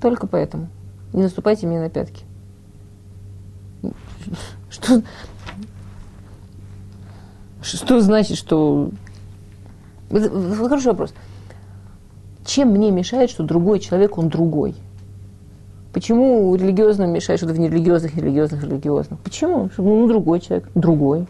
[0.00, 0.68] Только поэтому.
[1.12, 2.22] Не наступайте мне на пятки.
[4.70, 5.02] Что,
[7.60, 8.90] что значит, что...
[10.08, 11.12] Хороший вопрос.
[12.46, 14.76] Чем мне мешает, что другой человек, он другой?
[15.92, 19.18] Почему религиозным мешает что-то в нерелигиозных, религиозных, религиозных?
[19.18, 19.68] Почему?
[19.78, 21.26] Ну, другой человек, другой.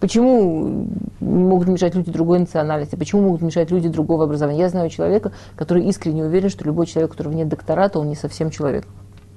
[0.00, 0.86] Почему
[1.20, 2.94] могут мешать люди другой национальности?
[2.94, 4.60] Почему могут мешать люди другого образования?
[4.60, 8.14] Я знаю человека, который искренне уверен, что любой человек, у которого нет доктората, он не
[8.14, 8.86] совсем человек.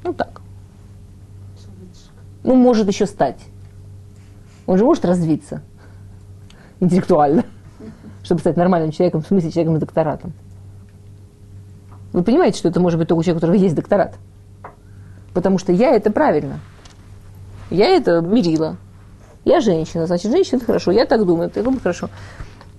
[0.03, 0.41] Ну так.
[2.43, 3.39] Ну, может еще стать.
[4.67, 5.61] Он же может развиться
[6.79, 7.43] интеллектуально,
[8.23, 10.33] чтобы стать нормальным человеком, в смысле человеком с докторатом.
[12.13, 14.15] Вы понимаете, что это может быть только у человека, у которого есть докторат?
[15.33, 16.59] Потому что я это правильно.
[17.69, 18.77] Я это мерила.
[19.43, 20.91] Я женщина, значит, женщина хорошо.
[20.91, 22.09] Я так думаю, это думаю, хорошо.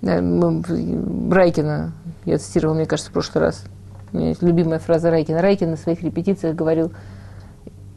[0.01, 0.19] Э,
[1.31, 1.91] Райкина,
[2.25, 3.65] я цитировала, мне кажется, в прошлый раз.
[4.11, 5.41] У меня есть любимая фраза Райкина.
[5.41, 6.93] Райкин на своих репетициях говорил,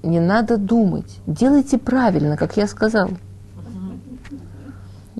[0.03, 3.11] не надо думать, делайте правильно, как я сказал.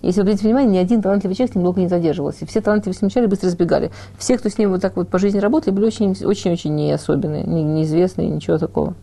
[0.03, 2.47] Если вы обратите внимание, ни один талантливый человек с ним не задерживался.
[2.47, 3.91] Все талантливые с ним вначале быстро сбегали.
[4.19, 7.63] Все, кто с ним вот так вот по жизни работали, были очень-очень не особенные, не,
[7.63, 8.95] неизвестные, ничего такого.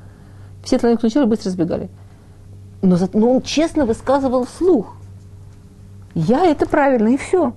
[0.63, 1.89] Все талантливые, вначале быстро сбегали.
[2.83, 4.97] Но, но он честно высказывал вслух.
[6.13, 7.53] Я это правильно, и все.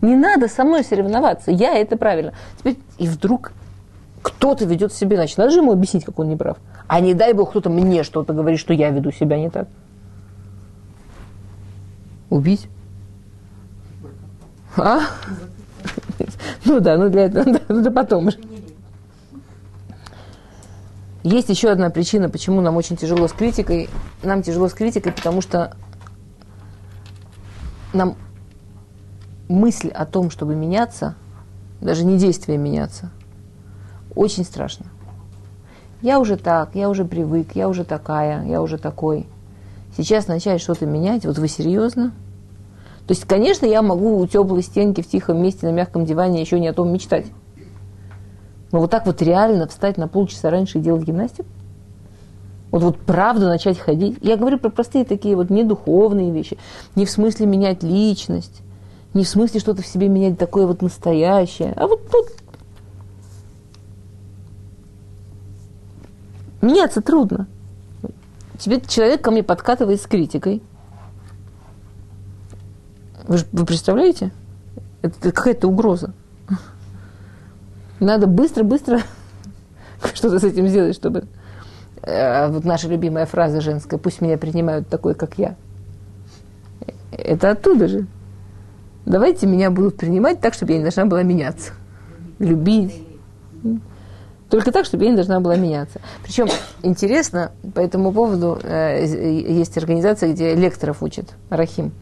[0.00, 2.32] Не надо со мной соревноваться, я это правильно.
[2.58, 3.52] Теперь, и вдруг
[4.22, 5.34] кто-то ведет себя иначе.
[5.36, 6.56] Надо же ему объяснить, как он не прав.
[6.86, 9.68] А не дай бог кто-то мне что-то говорит, что я веду себя не так.
[12.30, 12.66] Убить?
[14.78, 15.00] А?
[16.64, 18.38] Ну да, ну для этого, да потом же.
[21.24, 23.88] Есть еще одна причина, почему нам очень тяжело с критикой.
[24.22, 25.74] Нам тяжело с критикой, потому что
[27.94, 28.16] нам
[29.48, 31.14] мысль о том, чтобы меняться,
[31.80, 33.10] даже не действие меняться,
[34.14, 34.84] очень страшно.
[36.02, 39.26] Я уже так, я уже привык, я уже такая, я уже такой.
[39.96, 42.12] Сейчас начать что-то менять, вот вы серьезно?
[43.06, 46.60] То есть, конечно, я могу у теплой стенки в тихом месте на мягком диване еще
[46.60, 47.24] не о том мечтать.
[48.74, 51.46] Но вот так вот реально встать на полчаса раньше и делать гимнастику?
[52.72, 54.18] Вот, вот правда начать ходить?
[54.20, 56.58] Я говорю про простые такие вот недуховные вещи.
[56.96, 58.62] Не в смысле менять личность,
[59.14, 62.26] не в смысле что-то в себе менять такое вот настоящее, а вот тут
[66.60, 67.46] Меняться трудно.
[68.58, 70.64] Тебе человек ко мне подкатывает с критикой–
[73.28, 74.32] вы, вы представляете?
[75.00, 76.12] Это какая-то угроза.
[78.00, 79.00] Надо быстро-быстро
[80.14, 81.24] что-то с этим сделать, чтобы...
[82.02, 85.56] Э, вот наша любимая фраза женская, пусть меня принимают такой, как я.
[87.12, 88.06] Это оттуда же.
[89.06, 91.72] Давайте меня будут принимать так, чтобы я не должна была меняться.
[92.38, 93.02] Любить.
[94.50, 96.00] Только так, чтобы я не должна была меняться.
[96.22, 96.48] Причем
[96.82, 101.92] интересно, по этому поводу э, есть организация, где лекторов учат, Рахим.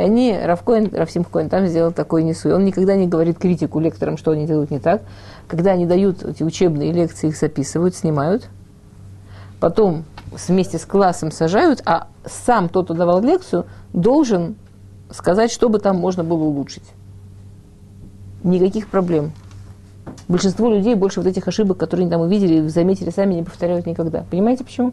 [0.00, 2.48] И они, Равкоин, Равсим Коин там сделал такой несу.
[2.54, 5.02] Он никогда не говорит критику лекторам, что они делают не так.
[5.46, 8.48] Когда они дают эти учебные лекции, их записывают, снимают.
[9.60, 14.56] Потом вместе с классом сажают, а сам тот, кто давал лекцию, должен
[15.10, 16.88] сказать, что бы там можно было улучшить.
[18.42, 19.32] Никаких проблем.
[20.28, 24.24] Большинство людей больше вот этих ошибок, которые они там увидели, заметили сами, не повторяют никогда.
[24.30, 24.92] Понимаете почему?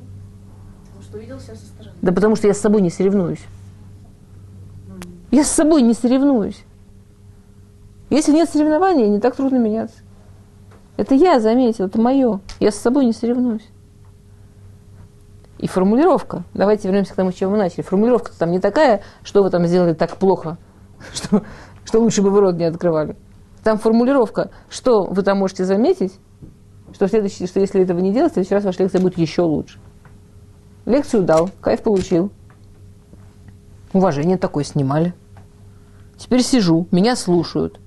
[0.88, 1.96] Потому что увидел все со стороны.
[2.02, 3.46] Да потому что я с собой не соревнуюсь.
[5.32, 6.64] Я с собой не соревнуюсь.
[8.10, 9.98] Если нет соревнования, не так трудно меняться.
[10.96, 12.40] Это я заметил, это мое.
[12.60, 13.68] Я с собой не соревнуюсь.
[15.60, 16.44] И формулировка.
[16.54, 17.82] Давайте вернемся к тому, с чего мы начали.
[17.82, 20.58] Формулировка там не такая, что вы там сделали так плохо,
[21.14, 21.44] что,
[21.84, 23.16] что лучше бы вы рот не открывали.
[23.64, 26.14] Там формулировка, что вы там можете заметить,
[26.94, 29.42] что, в следующий, что если этого не делать, в следующий раз ваша лекция будет еще
[29.42, 29.80] лучше.
[30.86, 32.32] Лекцию дал, кайф получил.
[33.94, 35.14] Уважение такое снимали.
[36.18, 37.80] Теперь сижу, меня слушают.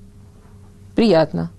[0.94, 1.50] Приятно.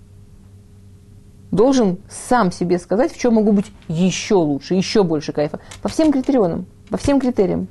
[1.50, 5.60] Должен сам себе сказать, в чем могу быть еще лучше, еще больше кайфа.
[5.82, 6.66] По всем критериям.
[6.88, 7.68] По всем критериям.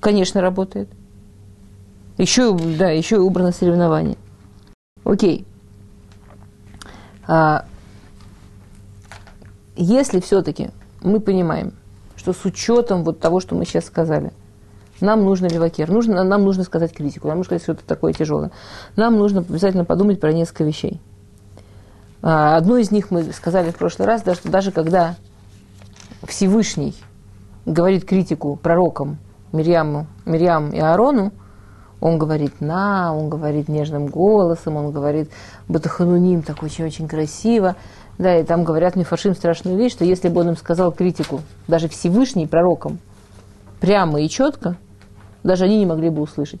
[0.00, 0.88] Конечно, работает.
[2.16, 4.16] Еще, да, еще и убрано соревнование.
[5.04, 5.46] Окей.
[7.28, 7.66] А,
[9.76, 10.70] если все-таки
[11.02, 11.74] мы понимаем,
[12.16, 14.32] что с учетом вот того, что мы сейчас сказали–
[15.00, 18.50] нам нужно левакер, нужно, нам нужно сказать критику, нам нужно сказать что-то такое тяжелое.
[18.96, 21.00] Нам нужно обязательно подумать про несколько вещей.
[22.22, 25.16] А, одно из них мы сказали в прошлый раз, да, что даже когда
[26.24, 26.94] Всевышний
[27.66, 29.18] говорит критику пророкам
[29.52, 31.32] Мирьяму, Мирьям и Аарону,
[32.00, 35.30] он говорит на, он говорит нежным голосом, он говорит
[35.68, 37.76] батахануним так очень-очень красиво.
[38.18, 41.88] Да, и там говорят Мифашим страшную вещь, что если бы он им сказал критику, даже
[41.88, 42.98] Всевышний пророкам,
[43.80, 44.76] прямо и четко,
[45.46, 46.60] даже они не могли бы услышать.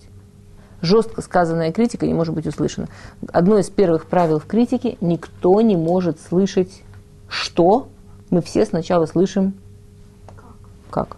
[0.80, 2.88] Жестко сказанная критика не может быть услышана.
[3.32, 6.82] Одно из первых правил в критике– никто не может слышать
[7.28, 7.88] что.
[8.30, 9.54] Мы все сначала слышим
[10.90, 11.16] как.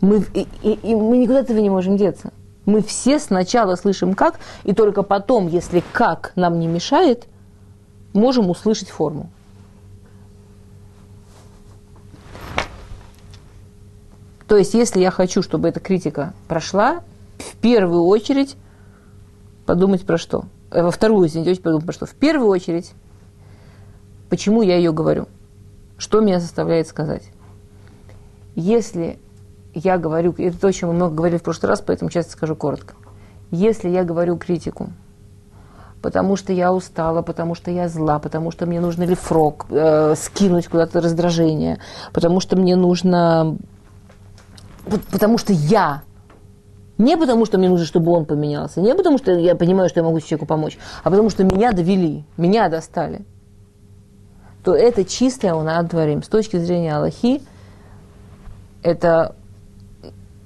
[0.00, 2.32] Мы, и, и, и мы никуда этого не можем деться.
[2.64, 7.26] Мы все сначала слышим как, и только потом, если как нам не мешает,
[8.12, 9.30] можем услышать форму.
[14.48, 17.00] То есть, если я хочу, чтобы эта критика прошла,
[17.38, 18.56] в первую очередь
[19.66, 20.44] подумать про что?
[20.70, 22.06] Э, во вторую, извините, подумать про что?
[22.06, 22.92] В первую очередь,
[24.30, 25.26] почему я ее говорю?
[25.98, 27.24] Что меня заставляет сказать?
[28.54, 29.18] Если
[29.74, 32.54] я говорю, это то, о чем мы много говорили в прошлый раз, поэтому сейчас скажу
[32.54, 32.94] коротко.
[33.50, 34.90] Если я говорю критику,
[36.02, 40.68] потому что я устала, потому что я зла, потому что мне нужно лифрок, э, скинуть
[40.68, 41.78] куда-то раздражение,
[42.12, 43.56] потому что мне нужно
[44.86, 46.02] потому что я.
[46.98, 50.04] Не потому, что мне нужно, чтобы он поменялся, не потому, что я понимаю, что я
[50.04, 53.26] могу человеку помочь, а потому, что меня довели, меня достали.
[54.64, 56.22] То это чистое у нас дворим.
[56.22, 57.42] С точки зрения Аллахи,
[58.82, 59.36] это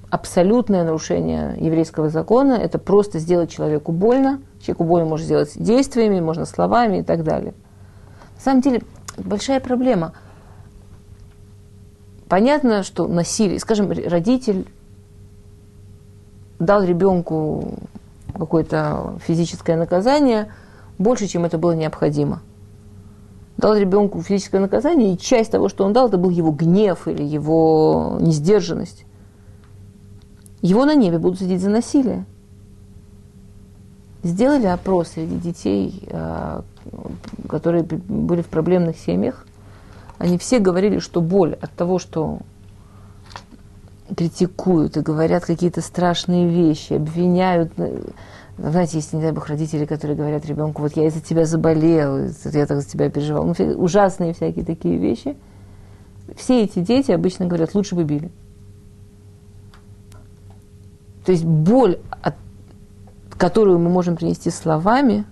[0.09, 4.41] абсолютное нарушение еврейского закона, это просто сделать человеку больно.
[4.59, 7.53] Человеку больно можно сделать действиями, можно словами и так далее.
[8.35, 8.81] На самом деле,
[9.17, 10.13] большая проблема–
[12.31, 14.65] Понятно, что насилие, скажем, родитель
[16.59, 17.77] дал ребенку
[18.33, 20.47] какое-то физическое наказание
[20.97, 22.41] больше, чем это было необходимо.
[23.57, 27.21] Дал ребенку физическое наказание, и часть того, что он дал, это был его гнев или
[27.21, 29.03] его несдержанность.
[30.61, 32.25] Его на небе будут сидеть за насилие.
[34.23, 36.63] Сделали опрос среди детей, а,
[37.49, 39.45] которые были в проблемных семьях,
[40.21, 42.41] они все говорили, что боль от того, что
[44.15, 47.73] критикуют и говорят какие-то страшные вещи, обвиняют.
[48.55, 52.65] Знаете, есть, не дай бог, родители, которые говорят ребенку, вот я из-за тебя заболел, я
[52.67, 53.45] так за тебя переживал.
[53.45, 55.35] Ну, ужасные всякие такие вещи.
[56.35, 58.29] Все эти дети обычно говорят, лучше бы били.
[61.25, 62.35] То есть боль, от,
[63.31, 65.25] которую мы можем принести словами,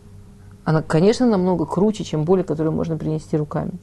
[0.64, 3.74] она, конечно, намного круче, чем боль, которую можно принести руками.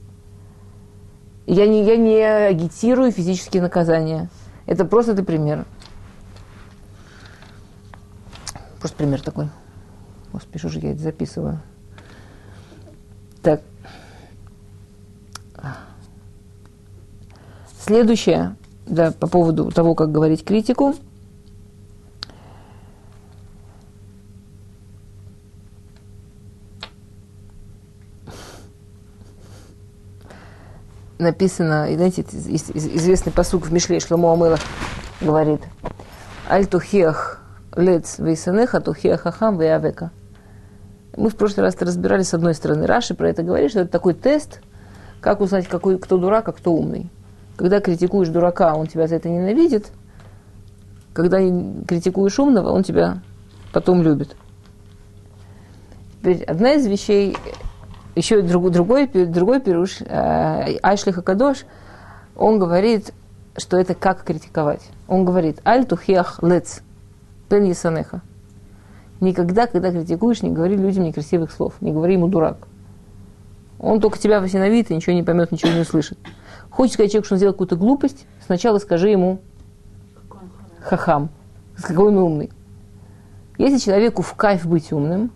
[1.47, 4.29] Я не, я не агитирую физические наказания.
[4.67, 5.65] Это просто это пример.
[8.81, 9.49] Просто пример такой.
[10.33, 11.61] Господи, что же я это записываю?
[13.43, 13.63] Так.
[17.79, 18.57] Следующее,
[18.87, 20.95] да, по поводу того, как говорить критику–
[31.19, 34.59] написано, знаете, известный посук в Мишле Шломо Амыла
[35.21, 35.63] говорит,
[36.49, 37.41] «Аль тухех
[37.75, 40.11] лец вейсанех, а тухех ахам веявека».
[41.17, 42.87] Мы в прошлый раз разбирали с одной стороны.
[42.87, 44.61] Раши про это говорит, что это такой тест,
[45.21, 47.11] как узнать, какой, кто дурак, а кто умный.
[47.57, 49.87] Когда критикуешь дурака, он тебя за это ненавидит.
[51.15, 53.23] Когда критикуешь умного, он тебя
[53.73, 54.37] потом любит.
[56.21, 57.37] Теперь одна из вещей
[58.17, 61.67] еще другой, другой, другой пируш, э, Айшлиха Кадош,
[62.35, 63.13] он говорит,
[63.57, 64.83] что это как критиковать.
[65.07, 65.87] Он говорит, аль
[66.43, 66.83] лец,
[67.49, 68.23] пен ясанеха.
[69.21, 72.69] Никогда, когда критикуешь, не говори людям некрасивых слов, не говори ему дурак.
[73.79, 76.19] Он только тебя возненавидит и ничего не поймет, ничего не услышит.
[76.71, 79.41] Хочешь сказать человеку, что он сделал какую-то глупость, сначала скажи ему
[80.83, 81.31] хахам,
[81.81, 82.51] какой он умный.
[83.59, 85.31] Если человеку в кайф быть умным,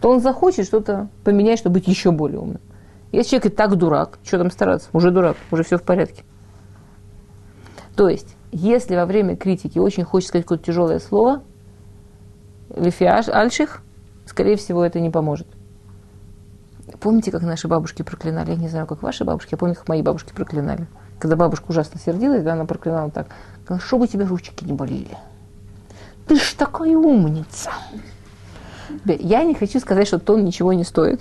[0.00, 2.60] то он захочет что-то поменять, чтобы быть еще более умным.
[3.12, 4.88] Если человек и так дурак, что там стараться?
[4.92, 6.24] Уже дурак, уже все в порядке.
[7.96, 11.42] То есть, Если во время критики очень хочется сказать какое-то тяжелое слово,
[12.74, 13.82] лифиаш, альших,
[14.26, 15.46] скорее всего, это не поможет.
[16.98, 18.50] Помните, как наши бабушки проклинали?
[18.50, 20.88] Я не знаю, как ваши бабушки, я помню, как мои бабушки проклинали.
[21.20, 23.28] Когда бабушка ужасно сердилась, да, она проклинала так.
[23.78, 25.16] Чтобы тебе ручки не болели.
[26.26, 27.70] Ты ж такая умница.
[29.04, 31.20] Я не хочу сказать, что тон ничего не стоит.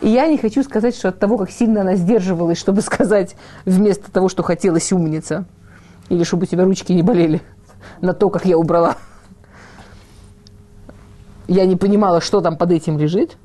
[0.00, 4.10] И я не хочу сказать, что от того, как сильно она сдерживалась, чтобы сказать вместо
[4.10, 5.46] того, что хотелось умница,
[6.08, 7.40] или чтобы у тебя ручки не болели
[8.00, 8.96] на то, как я убрала.
[11.48, 13.36] Я не понимала, что там под этим лежит.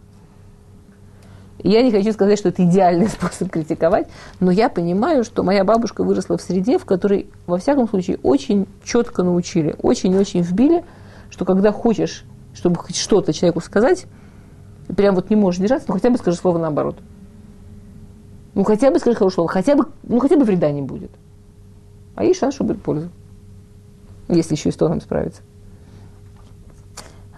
[1.63, 4.07] Я не хочу сказать, что это идеальный способ критиковать,
[4.39, 8.67] но я понимаю, что моя бабушка выросла в среде, в которой, во всяком случае, очень
[8.83, 10.83] четко научили, очень-очень вбили,
[11.29, 14.05] что когда хочешь, чтобы хоть что-то человеку сказать,
[14.95, 16.97] прям вот не можешь держаться, ну хотя бы скажи слово наоборот.
[18.53, 21.11] Ну хотя бы скажи хорошее слово, хотя бы, ну хотя бы вреда не будет.
[22.15, 23.09] А есть шанс, что будет польза.
[24.27, 25.41] Если еще и с тоном справиться.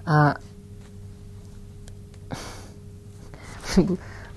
[0.06, 0.38] А,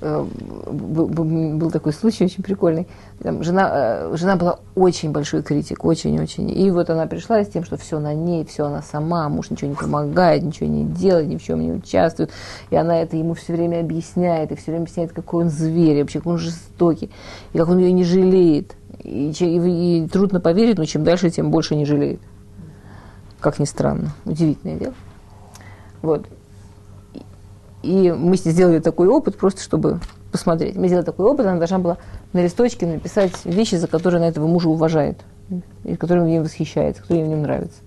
[0.01, 2.86] был, был такой случай очень прикольный.
[3.22, 6.51] Там жена, э, жена была очень большой критик, очень-очень.
[6.51, 9.70] И вот она пришла с тем, что все на ней, все она сама, муж ничего
[9.70, 12.30] не помогает, ничего не делает, ни в чем не участвует.
[12.70, 16.18] И она это ему все время объясняет, и все время объясняет, какой он зверь, вообще,
[16.18, 17.11] какой он жестокий,
[17.53, 18.74] и как он ее не жалеет.
[19.03, 22.20] И, и, и трудно поверить, но чем дальше, тем больше не жалеет.
[23.40, 24.11] Как ни странно.
[24.24, 24.94] Удивительное дело.
[26.03, 26.26] Вот.
[27.82, 30.00] И мы сделали такой опыт, просто чтобы
[30.32, 30.76] посмотреть.
[30.76, 31.98] Мы сделали такой опыт, она должна была
[32.32, 35.18] на листочке написать вещи, за которые она этого мужа уважает,
[35.84, 37.80] и которыми нем восхищается, которые в нем нравятся.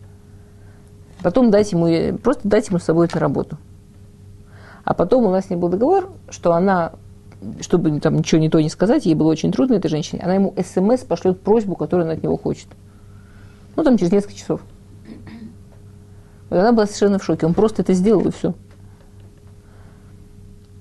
[1.21, 3.57] Потом дать ему, просто дать ему с собой эту работу.
[4.85, 6.93] А потом у нас с ней был договор, что она,
[7.59, 10.55] чтобы там ничего не то не сказать, ей было очень трудно этой женщине, она ему
[10.57, 12.67] смс пошлет просьбу, которую она от него хочет.
[13.75, 14.61] Ну, там через несколько часов.
[16.49, 17.45] Вот она была совершенно в шоке.
[17.45, 18.53] Он просто это сделал, и все.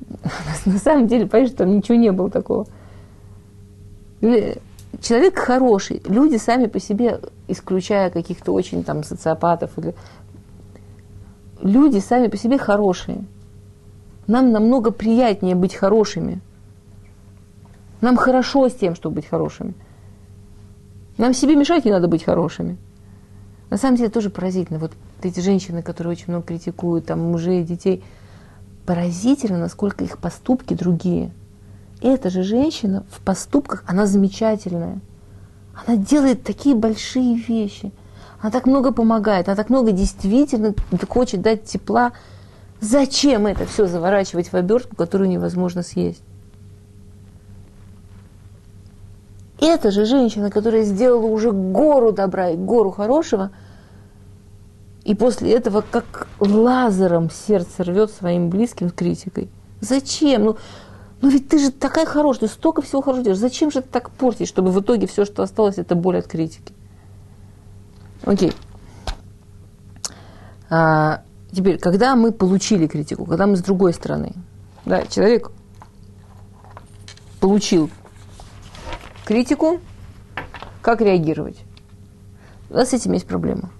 [0.66, 2.66] На самом деле, понимаешь, там ничего не было такого.
[4.20, 6.02] Человек хороший.
[6.06, 9.94] Люди сами по себе, исключая каких-то очень там социопатов, или...
[11.62, 13.24] люди сами по себе хорошие.
[14.26, 16.40] Нам намного приятнее быть хорошими.
[18.00, 19.74] Нам хорошо с тем, чтобы быть хорошими.
[21.16, 22.76] Нам себе мешать не надо быть хорошими.
[23.70, 24.78] На самом деле тоже поразительно.
[24.78, 24.92] Вот
[25.22, 28.02] эти женщины, которые очень много критикуют, там, мужей, детей–
[28.88, 31.30] поразительно, насколько их поступки другие.
[32.00, 35.00] Эта же женщина в поступках, она замечательная.
[35.74, 37.92] Она делает такие большие вещи.
[38.40, 40.74] Она так много помогает, она так много действительно
[41.06, 42.12] хочет дать тепла.
[42.80, 46.22] Зачем это все заворачивать в обертку, которую невозможно съесть?
[49.60, 53.50] Эта же женщина, которая сделала уже гору добра и гору хорошего–
[55.08, 59.48] и после этого как лазером сердце рвет своим близким критикой.
[59.80, 60.44] Зачем?
[60.44, 60.56] Ну,
[61.22, 63.40] ну ведь ты же такая хорошая, ты столько всего хорошего делаешь.
[63.40, 66.74] Зачем же ты так портишь, чтобы в итоге все, что осталось, это боль от критики?
[68.26, 68.52] Окей.
[70.68, 74.34] А, теперь, когда мы получили критику, когда мы с другой стороны,
[74.84, 75.50] да, человек
[77.40, 77.88] получил
[79.24, 79.80] критику,
[80.82, 81.56] как реагировать?
[82.68, 83.70] У нас с этим есть проблема.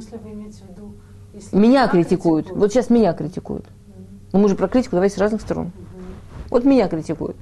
[0.00, 0.94] Смысле, вы имеете в виду?
[1.32, 2.46] Если меня критикуют.
[2.46, 2.60] критикуют.
[2.60, 3.64] Вот сейчас меня критикуют.
[3.64, 4.28] Mm-hmm.
[4.32, 5.66] Ну, мы же про критику давайте с разных сторон.
[5.66, 6.48] Mm-hmm.
[6.50, 7.36] Вот меня критикуют.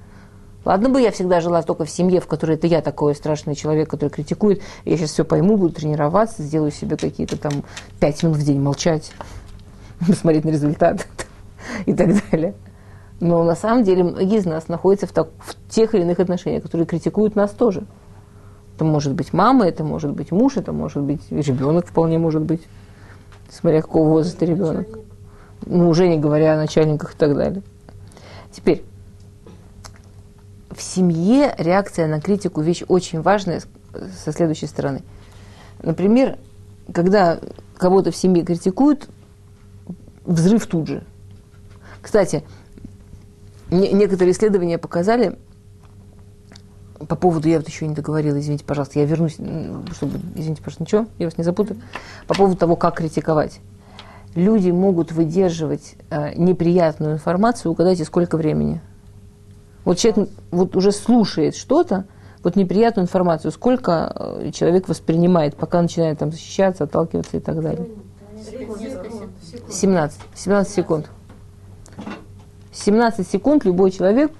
[0.65, 3.91] Ладно бы я всегда жила только в семье, в которой это я такой страшный человек,
[3.91, 4.63] который критикует.
[4.85, 7.53] Я сейчас все пойму, буду тренироваться, сделаю себе какие-то там
[8.01, 9.13] пять минут в день молчать,
[10.07, 11.07] посмотреть на результат
[11.87, 12.55] и так далее.
[13.21, 16.63] Но на самом деле многие из нас находятся в, так, в тех или иных отношениях,
[16.63, 17.87] которые критикуют нас тоже.
[18.77, 22.61] Это может быть мама, это может быть муж, это может быть ребенок вполне может быть,
[23.49, 24.87] смотря какого возраста ребенок.
[25.65, 27.63] Ну, уже не говоря о начальниках и так далее.
[28.53, 28.85] Теперь,
[30.71, 33.63] в семье реакция на критику вещь очень важная
[34.23, 35.01] со следующей стороны.
[35.83, 36.37] Например,
[36.93, 37.41] когда
[37.79, 39.09] кого-то в семье критикуют,
[40.27, 41.03] взрыв тут же.
[42.03, 42.45] Кстати,
[43.71, 45.39] некоторые исследования показали,
[46.99, 51.07] по поводу, я вот еще не договорила, извините, пожалуйста, я вернусь, чтобы, извините, пожалуйста, ничего,
[51.19, 51.81] я вас не запутаю,
[52.27, 53.61] по поводу того, как критиковать.
[54.35, 58.83] Люди могут выдерживать э, неприятную информацию, угадайте, сколько времени.
[59.85, 62.07] Вот человек вот уже слушает что-то,
[62.43, 67.87] вот неприятную информацию, сколько э, человек воспринимает, пока начинает там защищаться, отталкиваться и так далее.
[69.71, 70.21] 17.
[70.35, 71.11] 17 секунд.
[72.73, 74.31] 17 секунд любой человек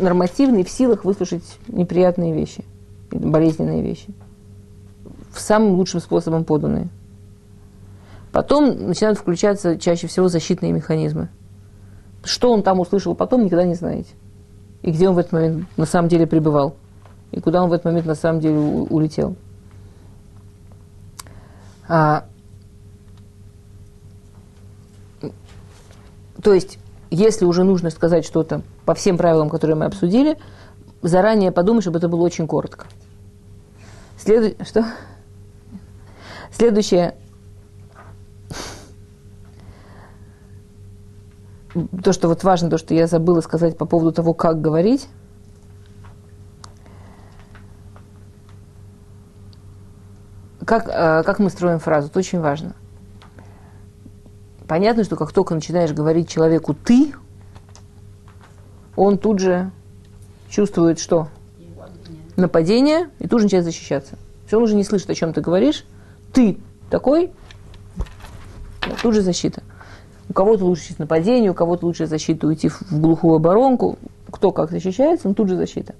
[0.00, 2.64] нормативный в силах выслушать неприятные вещи,
[3.10, 4.12] болезненные вещи.
[5.36, 6.88] самым лучшим способом поданные.
[8.32, 11.28] Потом начинают включаться чаще всего защитные механизмы.
[12.24, 14.12] Что он там услышал потом, никогда не знаете.
[14.82, 16.76] И где он в этот момент на самом деле пребывал.
[17.30, 19.36] И куда он в этот момент на самом деле улетел.
[21.88, 22.26] А,
[26.42, 26.78] то есть,
[27.14, 30.38] если уже нужно сказать что-то по всем правилам, которые мы обсудили,
[31.02, 32.86] заранее подумай, чтобы это было очень коротко.
[34.18, 34.54] Следу...
[34.64, 34.84] Что?
[36.50, 37.16] Следующее.
[42.02, 45.08] То, что вот важно, то, что я забыла сказать по поводу того, как говорить.
[50.64, 52.74] Как, э, как мы строим фразу, это очень важно.
[54.66, 57.12] Понятно, что как только начинаешь говорить человеку «ты»,
[58.96, 59.70] он тут же
[60.48, 61.28] чувствует что?
[62.36, 64.16] Нападение, и тут же начинает защищаться.
[64.46, 65.84] Все, он уже не слышит, о чем ты говоришь.
[66.32, 66.58] Ты
[66.90, 67.32] такой,
[69.02, 69.62] тут же защита.
[70.28, 73.98] У кого-то лучше нападение, у кого-то лучше защита уйти в глухую оборонку.
[74.30, 75.94] Кто как защищается, но тут же защита.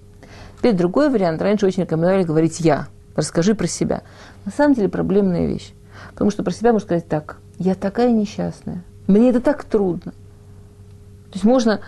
[0.58, 1.42] Теперь другой вариант.
[1.42, 2.88] Раньше очень рекомендовали говорить «я».
[3.14, 4.02] Расскажи про себя.
[4.44, 5.72] На самом деле проблемная вещь.
[6.12, 7.38] Потому что про себя можно сказать так.
[7.59, 8.82] Я такая несчастная.
[9.07, 10.12] Мне это так трудно.
[10.12, 11.80] То есть можно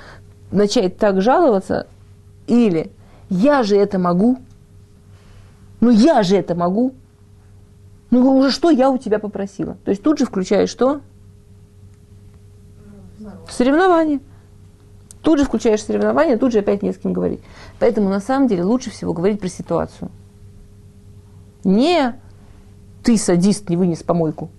[0.51, 1.87] начать так жаловаться,
[2.47, 2.91] или
[3.29, 4.39] я же это могу,
[5.81, 6.95] ну я же это могу,
[8.11, 9.77] ну уже что я у тебя попросила.
[9.85, 11.01] То есть тут же включаешь что?
[13.49, 14.21] Соревнование.
[15.23, 17.41] Тут же включаешь соревнование, тут же опять не с кем говорить.
[17.81, 20.11] Поэтому на самом деле лучше всего говорить про ситуацию.
[21.65, 22.15] Не
[23.03, 24.51] ты садист, не вынес помойку.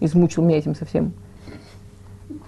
[0.00, 1.12] Измучил меня этим совсем.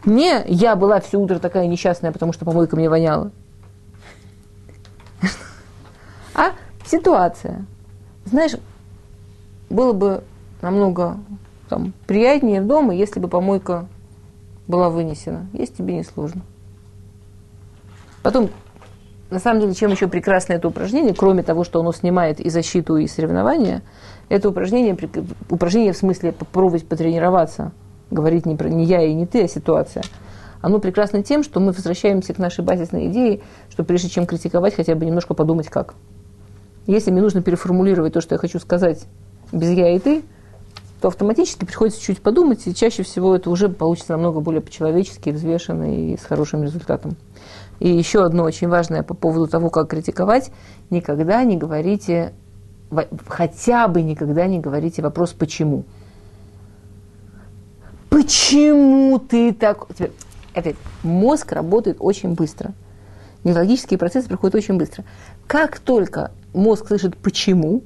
[0.05, 3.31] Не я была все утро такая несчастная, потому что помойка мне воняла.
[6.35, 6.53] А
[6.87, 7.67] ситуация.
[8.25, 8.53] Знаешь,
[9.69, 10.25] было бы
[10.61, 11.19] намного
[11.69, 13.87] там, приятнее дома, если бы помойка
[14.67, 15.47] была вынесена.
[15.53, 16.43] Есть тебе не сложно.
[18.23, 18.51] Потом
[19.33, 22.97] на самом деле, чем еще прекрасно это упражнение, кроме того, что оно снимает и защиту,
[22.97, 23.83] и соревнования,
[24.33, 24.97] это упражнение,
[25.51, 27.73] упражнение в смысле попробовать потренироваться,
[28.11, 30.03] говорить не, про, не я и не ты, а ситуация.
[30.63, 34.95] Оно прекрасно тем, что мы возвращаемся к нашей базисной идее, что прежде чем критиковать, хотя
[34.95, 35.95] бы немножко подумать как.
[36.87, 39.05] Если мне нужно переформулировать то, что я хочу сказать
[39.53, 40.23] без я и ты,
[41.03, 45.95] то автоматически приходится чуть подумать, и чаще всего это уже получится намного более по-человечески, взвешенно
[45.95, 47.17] и с хорошим результатом.
[47.81, 50.53] И еще одно очень важное по поводу того, как критиковать,
[50.89, 52.33] никогда не говорите,
[53.27, 55.85] хотя бы никогда не говорите вопрос «почему?».
[58.11, 59.87] Почему ты так...
[60.55, 62.73] Опять, мозг работает очень быстро.
[63.43, 65.05] Неврологические процессы проходят очень быстро.
[65.47, 67.83] Как только мозг слышит «почему»,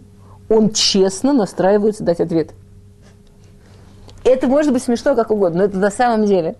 [0.48, 2.52] он честно настраивается дать ответ.
[4.24, 6.56] Это может быть смешно как угодно, но это на самом деле.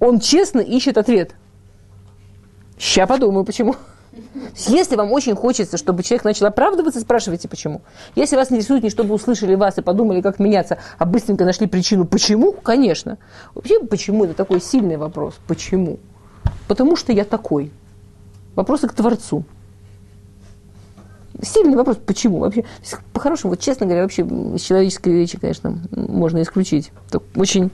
[0.00, 1.34] Он честно ищет ответ.
[2.78, 3.76] Сейчас подумаю, почему.
[4.54, 7.82] Если вам очень хочется, чтобы человек начал оправдываться, спрашивайте, почему.
[8.16, 12.04] Если вас интересует не чтобы услышали вас и подумали, как меняться, а быстренько нашли причину,
[12.04, 13.18] почему, конечно.
[13.54, 15.34] Вообще, почему, это такой сильный вопрос.
[15.46, 15.98] Почему?
[16.66, 17.72] Потому что я такой.
[18.56, 19.44] Вопросы к Творцу.
[21.40, 22.64] Сильный вопрос, почему вообще?
[23.12, 26.92] По-хорошему, вот честно говоря, вообще из человеческой речи, конечно, можно исключить.
[27.34, 27.70] Очень...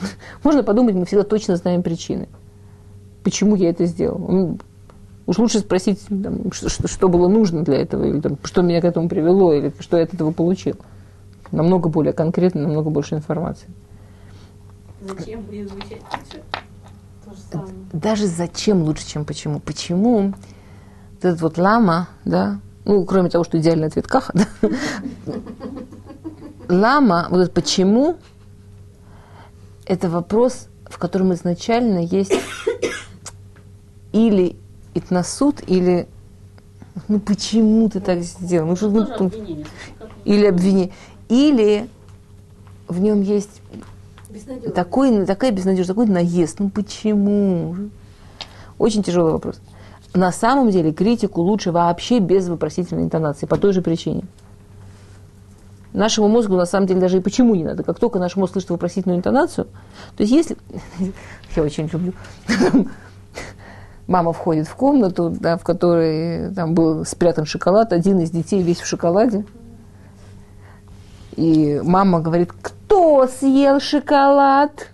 [0.44, 2.28] Можно подумать, мы всегда точно знаем причины
[3.28, 4.56] почему я это сделал.
[5.28, 8.86] Уж лучше спросить, там, что, что было нужно для этого, или там, что меня к
[8.86, 10.76] этому привело, или что я от этого получил.
[11.52, 13.68] Намного более конкретно, намного больше информации.
[15.02, 16.00] Зачем будет звучать
[17.92, 19.60] Даже зачем лучше, чем почему.
[19.60, 20.28] Почему
[21.16, 24.70] вот этот вот лама, да, ну, кроме того, что идеальный ответ каха, да,
[26.70, 28.16] лама, вот это почему,
[29.84, 32.32] это вопрос, в котором изначально есть
[34.12, 34.56] или
[34.98, 36.08] итнасуд, или
[37.06, 38.68] ну почему ты так сделал?
[38.68, 39.66] Ну, что, ну, обвинение.
[40.24, 40.92] Или обвинение.
[41.28, 41.88] Или
[42.88, 43.60] в нем есть
[44.74, 46.58] такой, такая безнадежность, такой наезд.
[46.58, 47.76] Ну почему?
[48.78, 49.60] Очень тяжелый вопрос.
[50.14, 54.24] На самом деле критику лучше вообще без вопросительной интонации, по той же причине.
[55.92, 57.82] Нашему мозгу на самом деле даже и почему не надо.
[57.82, 59.66] Как только наш мозг слышит вопросительную интонацию,
[60.16, 60.56] то есть если...
[61.56, 62.12] Я очень люблю
[64.08, 68.80] мама входит в комнату, да, в которой там был спрятан шоколад, один из детей весь
[68.80, 69.44] в шоколаде.
[71.36, 74.88] И мама говорит, кто съел шоколад?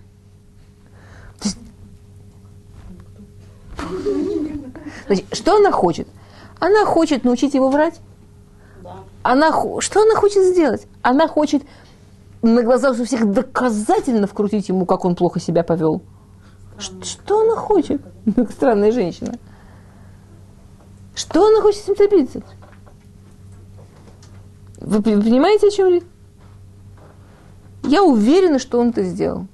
[5.07, 6.09] Значит, что она хочет?
[6.59, 8.01] Она хочет научить его врать.
[9.23, 10.87] Она, что она хочет сделать?
[11.03, 11.63] Она хочет
[12.43, 16.03] на глазах у всех доказательно вкрутить ему, как он плохо себя повел.
[16.79, 18.03] Что, она хочет?
[18.51, 19.35] Странная женщина.
[21.15, 22.43] Что она хочет с ним добиться?
[24.79, 26.05] Вы понимаете, о чем речь?
[27.85, 29.47] Я уверена, что он это сделал.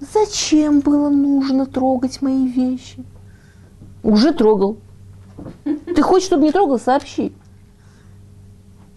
[0.00, 3.04] Зачем было нужно трогать мои вещи?
[4.02, 4.78] Уже трогал.
[5.64, 7.32] Ты хочешь, чтобы не трогал, сообщи.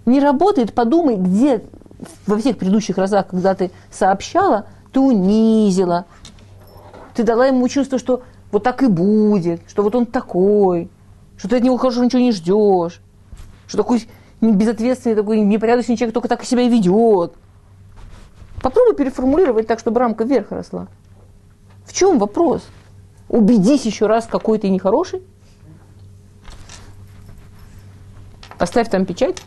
[0.06, 1.64] Не работает, подумай, где
[2.26, 6.06] во всех предыдущих разах, когда ты сообщала, ты унизила.
[7.14, 10.90] Ты дала ему чувство, что вот так и будет, что вот он такой,
[11.38, 13.02] что ты от него хорошо ничего не ждешь,
[13.68, 14.08] что такой
[14.42, 17.34] безответственный, такой непорядочный человек только так себя и ведет.
[18.62, 20.88] Попробуй переформулировать так, чтобы рамка вверх росла.
[21.86, 22.64] В чем вопрос?
[23.28, 25.22] Убедись еще раз, какой ты нехороший.
[28.58, 29.44] Поставь там печать.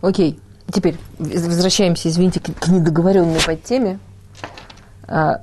[0.00, 0.38] Окей,
[0.72, 3.98] теперь возвращаемся, извините, к недоговоренной подтеме.
[5.06, 5.42] А,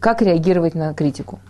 [0.00, 1.40] как реагировать на критику?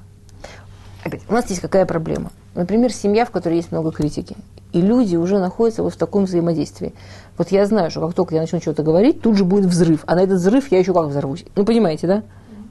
[1.04, 2.30] Опять, у нас есть какая проблема?
[2.54, 4.36] Например, семья, в которой есть много критики.
[4.72, 6.94] И люди уже находятся вот в таком взаимодействии.
[7.38, 10.02] Вот я знаю, что как только я начну что-то говорить, тут же будет взрыв.
[10.06, 11.44] А на этот взрыв я еще как взорвусь.
[11.56, 12.22] Ну, понимаете, да?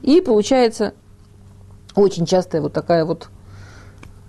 [0.02, 0.94] И получается
[1.94, 3.28] очень частая вот такая вот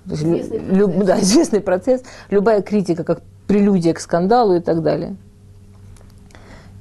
[0.06, 1.08] известный, лю, процесс.
[1.08, 2.04] Да, известный процесс.
[2.30, 5.16] Любая критика как прелюдия к скандалу и так далее.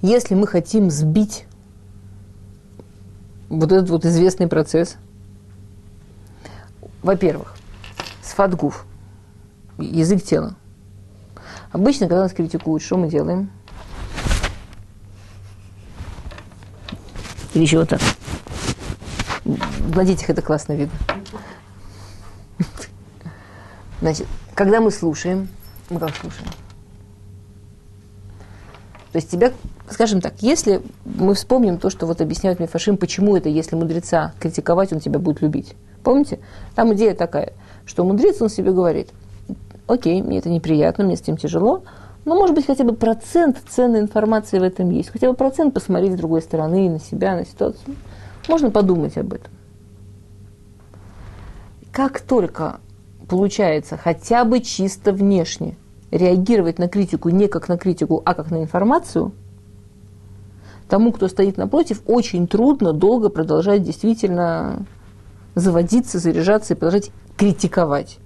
[0.03, 1.47] Если мы хотим сбить
[3.49, 4.97] вот этот вот известный процесс,
[7.03, 7.55] во-первых,
[8.21, 8.85] сфадгуф,
[9.79, 10.57] язык тела.
[11.71, 13.51] Обычно, когда нас критикуют, что мы делаем?
[17.55, 18.01] Или еще вот так.
[19.45, 20.99] В детях это классно видно.
[24.01, 25.49] Значит, когда мы слушаем,
[25.91, 26.49] мы как слушаем?
[29.13, 29.53] То есть тебя,
[29.93, 34.93] скажем так, если мы вспомним то, что вот объясняют Мифашим, почему это, если мудреца критиковать,
[34.93, 35.75] он тебя будет любить.
[36.03, 36.41] Помните?
[36.75, 37.53] Там идея такая,
[37.85, 39.09] что мудрец, он себе говорит–
[39.87, 41.83] окей, мне это неприятно, мне с этим тяжело,
[42.25, 45.11] но, может быть, хотя бы процент ценной информации в этом есть.
[45.11, 47.97] Хотя бы процент посмотреть с другой стороны, на себя, на ситуацию.
[48.49, 49.51] Можно подумать об этом.
[51.91, 52.81] Как только
[53.29, 55.77] получается хотя бы чисто внешне
[56.11, 59.33] реагировать на критику не как на критику, а как на информацию,
[60.93, 64.85] тому, кто стоит напротив, очень трудно долго продолжать действительно
[65.55, 68.19] заводиться, заряжаться и продолжать критиковать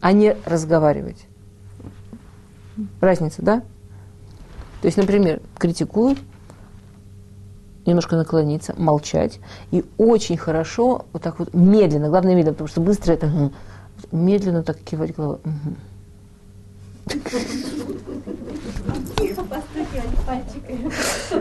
[0.00, 1.28] а не разговаривать.
[3.00, 3.60] Разница, да?
[4.82, 6.18] То есть, например, критикуют,
[7.86, 9.38] немножко наклониться, молчать.
[9.70, 13.52] И очень хорошо вот так вот медленно, главное медленно, потому что быстро это
[14.10, 15.38] медленно так кивать головой.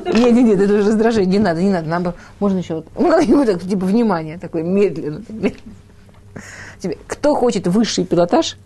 [0.05, 3.45] Нет, нет, нет, это уже раздражение, не надо, не надо, нам можно еще вот, ну,
[3.45, 5.23] так, типа, внимание такое, медленно.
[5.29, 5.63] медленно
[6.83, 8.57] тебе, кто хочет высший пилотаж,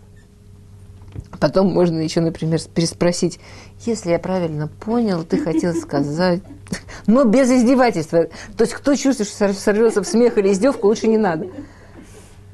[1.40, 3.38] потом можно еще, например, переспросить,
[3.86, 6.42] если я правильно понял, ты хотел сказать,
[7.06, 8.26] но без издевательства.
[8.56, 11.46] То есть, кто чувствует, что сорвется в смех или издевку, лучше не надо.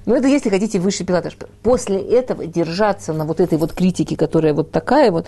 [0.06, 1.36] Но это если хотите высший пилотаж.
[1.62, 5.26] После этого держаться на вот этой вот критике, которая вот такая вот,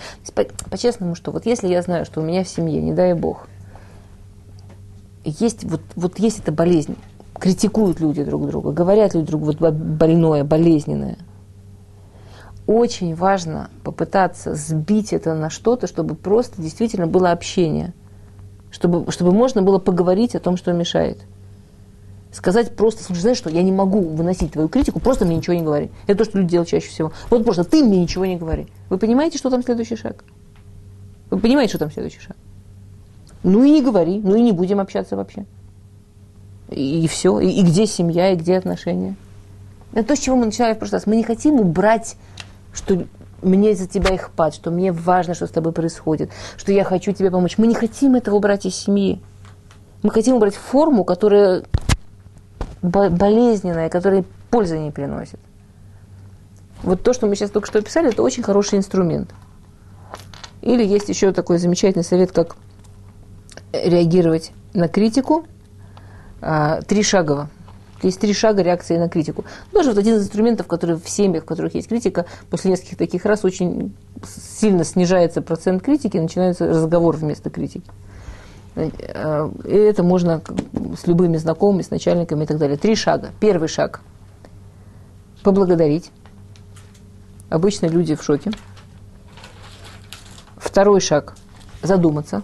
[0.70, 3.48] по-честному, что вот если я знаю, что у меня в семье, не дай бог,
[5.24, 6.96] есть вот, вот есть эта болезнь,
[7.34, 11.18] критикуют люди друг друга, говорят люди друг другу вот больное, болезненное.
[12.66, 17.94] Очень важно попытаться сбить это на что-то, чтобы просто действительно было общение,
[18.70, 21.18] чтобы, чтобы можно было поговорить о том, что мешает.
[22.36, 25.62] Сказать просто, слушай, знаешь что, я не могу выносить твою критику, просто мне ничего не
[25.62, 25.90] говори.
[26.06, 27.12] Это то, что люди делают чаще всего.
[27.30, 28.66] Вот просто ты мне ничего не говори.
[28.90, 30.22] Вы понимаете, что там следующий шаг?
[31.30, 32.36] Вы понимаете, что там следующий шаг?
[33.42, 35.46] Ну и не говори, ну и не будем общаться вообще
[36.70, 37.38] и все.
[37.40, 39.16] И, и где семья, и где отношения.
[39.92, 41.06] Это то, с чего мы начинали в прошлый раз.
[41.06, 42.16] Мы не хотим убрать,
[42.72, 43.04] что
[43.42, 47.12] мне за тебя их пад, что мне важно, что с тобой происходит, что я хочу
[47.12, 47.58] тебе помочь.
[47.58, 49.20] Мы не хотим этого убрать из семьи.
[50.02, 51.64] Мы хотим убрать форму, которая
[52.86, 55.40] болезненная, которая пользы не приносит.
[56.82, 59.30] Вот то, что мы сейчас только что описали, это очень хороший инструмент.
[60.62, 62.56] Или есть еще такой замечательный совет, как
[63.72, 65.46] реагировать на критику–
[66.40, 67.48] а, три шагово.
[68.02, 69.44] Есть три шага реакции на критику.
[69.72, 73.24] Тоже вот один из инструментов, который в семьях, в которых есть критика, после нескольких таких
[73.24, 77.90] раз очень сильно снижается процент критики, начинается разговор вместо критики.
[78.76, 80.42] А, и это можно
[80.96, 82.76] с любыми знакомыми, с начальниками и так далее.
[82.76, 83.30] Три шага.
[83.40, 84.02] Первый шаг–
[85.42, 86.10] поблагодарить.
[87.48, 88.50] Обычно люди в шоке.
[90.56, 91.36] Второй шаг–
[91.82, 92.42] задуматься.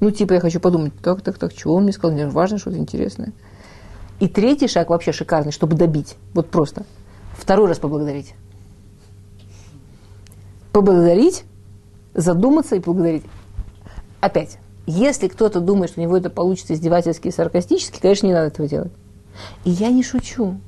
[0.00, 2.76] Ну, типа, я хочу подумать, так, так, так, чего он мне сказал, мне важно, что-то
[2.76, 3.32] интересное.
[4.20, 6.16] И третий шаг вообще шикарный, чтобы добить.
[6.34, 6.84] Вот просто.
[7.38, 8.34] Второй раз поблагодарить.
[10.72, 11.44] Поблагодарить,
[12.12, 13.24] задуматься и поблагодарить.
[14.26, 18.48] Опять, если кто-то думает, что у него это получится издевательски и саркастически, конечно, не надо
[18.48, 18.90] этого делать.
[19.64, 20.60] И я не шучу.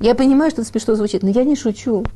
[0.00, 2.06] Я понимаю, что это смешно звучит, но я не шучу.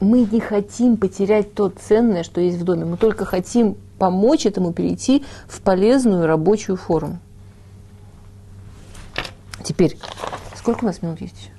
[0.00, 2.84] Мы не хотим потерять то ценное, что есть в доме.
[2.84, 7.20] Мы только хотим помочь этому перейти в полезную рабочую форму.
[9.64, 9.96] Теперь,
[10.58, 11.52] сколько у нас минут есть еще?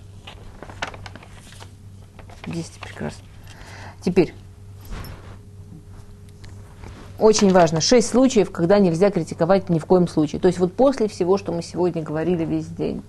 [2.46, 3.24] Десять, прекрасно.
[4.00, 4.36] Теперь,
[7.20, 10.42] очень важно, шесть случаев, когда нельзя критиковать ни в коем случае.
[10.42, 13.04] То есть вот после всего, что мы сегодня говорили весь день,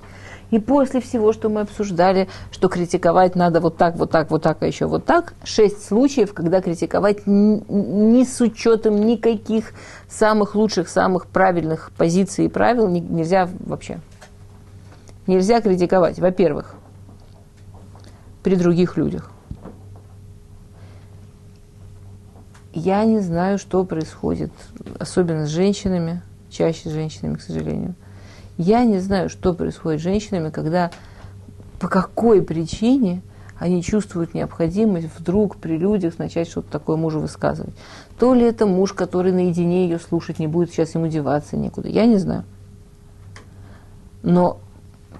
[0.50, 4.62] и после всего, что мы обсуждали, что критиковать надо вот так, вот так, вот так,
[4.62, 9.72] а еще вот так, шесть случаев, когда критиковать ни с учетом никаких
[10.08, 14.00] самых лучших, самых правильных позиций и правил нельзя вообще.
[15.26, 16.76] Нельзя критиковать, во-первых,
[18.42, 19.33] при других людях.
[22.74, 24.50] Я не знаю, что происходит,
[24.98, 27.94] особенно с женщинами, чаще с женщинами, к сожалению.
[28.58, 30.90] Я не знаю, что происходит с женщинами, когда
[31.78, 33.22] по какой причине
[33.60, 37.74] они чувствуют необходимость вдруг при людях начать что-то такое мужу высказывать.
[38.18, 41.88] То ли это муж, который наедине ее слушать не будет, сейчас ему деваться некуда.
[41.88, 42.42] Я не знаю.
[44.24, 44.58] Но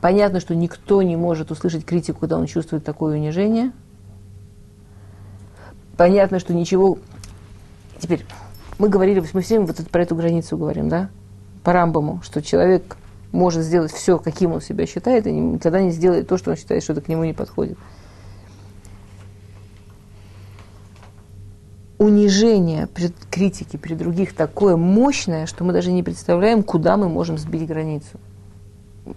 [0.01, 3.71] понятно, что никто не может услышать критику, когда он чувствует такое унижение.
[5.97, 6.99] Понятно, что ничего
[7.99, 8.25] Теперь,
[8.79, 11.11] мы говорили, мы все время вот про эту границу говорим, да,
[11.63, 12.97] по Рамбаму, что человек
[13.33, 16.83] может сделать все, каким он себя считает, и никогда не сделает то, что он считает,
[16.83, 17.77] что это к нему не подходит.
[21.99, 27.39] Унижение пред критики при других такое мощное, что мы даже не представляем, куда мы можем
[27.39, 28.21] сбить границу.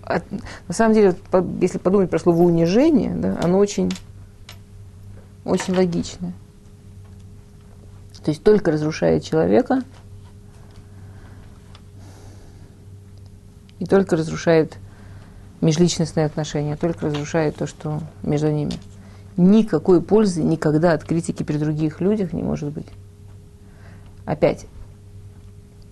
[0.04, 0.24] От,
[0.68, 1.16] на самом деле,
[1.62, 3.92] если подумать про слово унижение, да, оно очень,
[5.44, 6.34] очень логичное.
[8.28, 9.84] То есть только разрушает человека
[13.80, 14.78] и только разрушает
[15.62, 18.74] межличностные отношения, только разрушает то, что между ними.
[19.38, 22.88] Никакой пользы никогда от критики при других людях не может быть.
[24.26, 24.66] Опять,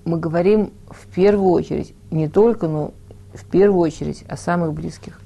[0.04, 2.94] мы говорим в первую очередь, не только, но
[3.34, 5.22] в первую очередь о самых близких,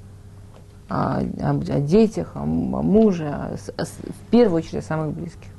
[0.90, 5.50] о, о, о детях, о, о муже, о, о, в первую очередь о самых близких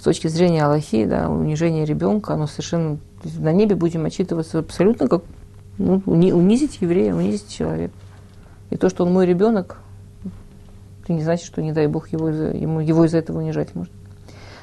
[0.00, 2.98] с точки зрения Аллахи, да, унижение ребенка, оно совершенно
[3.36, 5.24] на небе будем отчитываться абсолютно как
[5.76, 7.92] ну, унизить еврея, унизить человека.
[8.70, 9.76] И то, что он мой ребенок,
[11.02, 13.92] это не значит, что, не дай Бог, его, ему, его из-за этого унижать можно.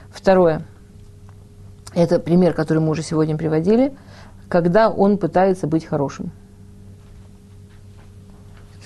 [0.09, 0.65] Второе.
[1.93, 3.93] Это пример, который мы уже сегодня приводили,
[4.49, 6.31] когда он пытается быть хорошим.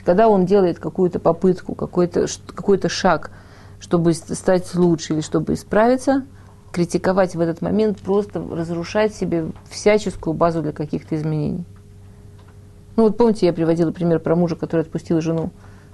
[0.04, 3.32] Когда он делает какую-то попытку, какой-то какой шаг,
[3.80, 6.26] чтобы стать лучше или чтобы исправиться–
[6.72, 11.66] критиковать в этот момент, просто разрушать себе всяческую базу для каких-то изменений.
[12.96, 15.52] Ну вот помните, я приводила пример про мужа, который отпустил жену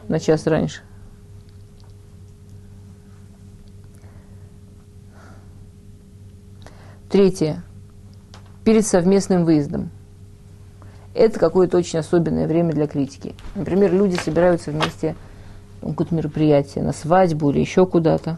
[0.07, 0.82] на час раньше.
[7.09, 7.63] Третье.
[8.65, 9.91] Перед совместным выездом.
[11.13, 13.34] Это какое-то очень особенное время для критики.
[13.55, 15.15] Например, люди собираются вместе
[15.82, 18.38] на какое-то мероприятие, на свадьбу или еще куда-то.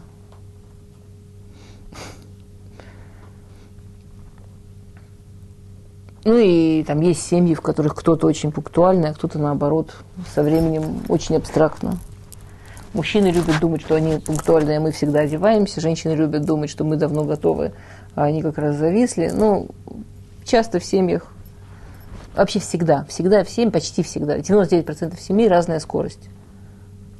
[6.24, 9.94] Ну и там есть семьи, в которых кто-то очень пунктуальный, а кто-то наоборот
[10.34, 11.98] со временем очень абстрактно.
[12.92, 15.80] Мужчины любят думать, что они пунктуальные, а мы всегда одеваемся.
[15.80, 17.72] Женщины любят думать, что мы давно готовы,
[18.14, 19.30] а они как раз зависли.
[19.32, 19.68] Ну,
[20.44, 21.32] часто в семьях,
[22.36, 26.28] вообще всегда, всегда в семье, почти всегда, 99% семей разная скорость.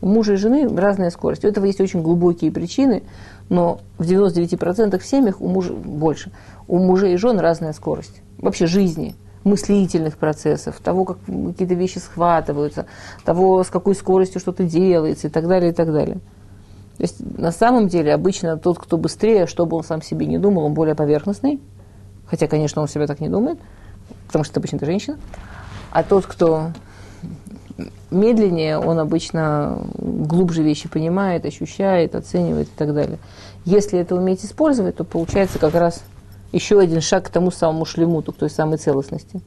[0.02, 1.44] У мужа и жены разная скорость.
[1.44, 3.02] У этого есть очень глубокие причины,
[3.48, 6.32] но в 99% в семьях у мужа больше.
[6.68, 9.14] У мужей и жен разная скорость вообще жизни,
[9.44, 12.86] мыслительных процессов, того, как какие-то вещи схватываются,
[13.24, 16.16] того, с какой скоростью что-то делается и так далее, и так далее.
[16.96, 20.38] То есть на самом деле обычно тот, кто быстрее, что бы он сам себе не
[20.38, 21.60] думал, он более поверхностный,
[22.26, 23.58] хотя, конечно, он себя так не думает,
[24.26, 25.18] потому что это обычно женщина,
[25.90, 26.72] а тот, кто
[28.10, 33.18] медленнее, он обычно глубже вещи понимает, ощущает, оценивает и так далее.
[33.64, 36.02] Если это уметь использовать, то получается как раз
[36.52, 39.40] еще один шаг к тому самому шлемуту, к той самой целостности.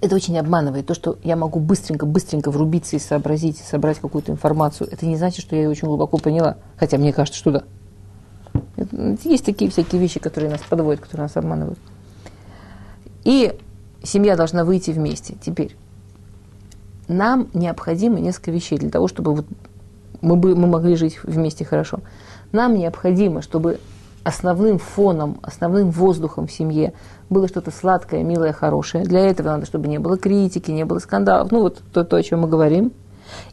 [0.00, 0.86] это очень обманывает.
[0.86, 5.54] То, что я могу быстренько-быстренько врубиться и сообразить, собрать какую-то информацию, это не значит, что
[5.54, 6.56] я ее очень глубоко поняла.
[6.76, 7.64] Хотя мне кажется, что да.
[9.24, 11.78] Есть такие всякие вещи, которые нас подводят, которые нас обманывают.
[13.24, 13.56] И
[14.02, 15.36] семья должна выйти вместе.
[15.40, 15.76] Теперь,
[17.08, 19.46] нам необходимо несколько вещей для того, чтобы вот
[20.20, 22.00] мы, бы, мы могли жить вместе хорошо.
[22.52, 23.78] Нам необходимо, чтобы
[24.26, 26.94] основным фоном, основным воздухом в семье
[27.30, 29.04] было что-то сладкое, милое, хорошее.
[29.04, 31.52] Для этого надо, чтобы не было критики, не было скандалов.
[31.52, 32.92] Ну, вот то, то о чем мы говорим.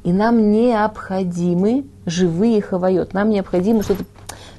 [0.03, 3.13] И нам необходимы живые хавайот.
[3.13, 4.03] Нам необходимо что-то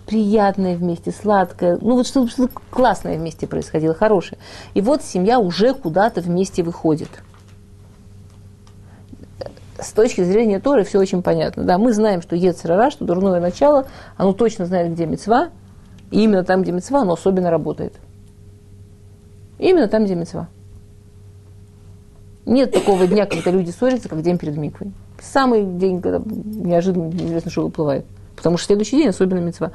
[0.06, 1.78] приятное вместе, сладкое.
[1.80, 4.38] Ну, вот чтобы что-то классное вместе происходило, хорошее.
[4.74, 7.08] И вот семья уже куда-то вместе выходит.
[9.80, 11.64] С точки зрения Торы все очень понятно.
[11.64, 13.86] Да, мы знаем, что Ецерара, что дурное начало,
[14.16, 15.48] оно точно знает, где мецва,
[16.14, 17.94] и именно там, где мецва, оно особенно работает.
[19.58, 20.46] Именно там, где мецва.
[22.46, 24.92] Нет такого дня, когда люди ссорятся, как день перед миквой.
[25.20, 28.04] Самый день, когда неожиданно неизвестно, что выплывает.
[28.36, 29.72] Потому что следующий день особенно мецва.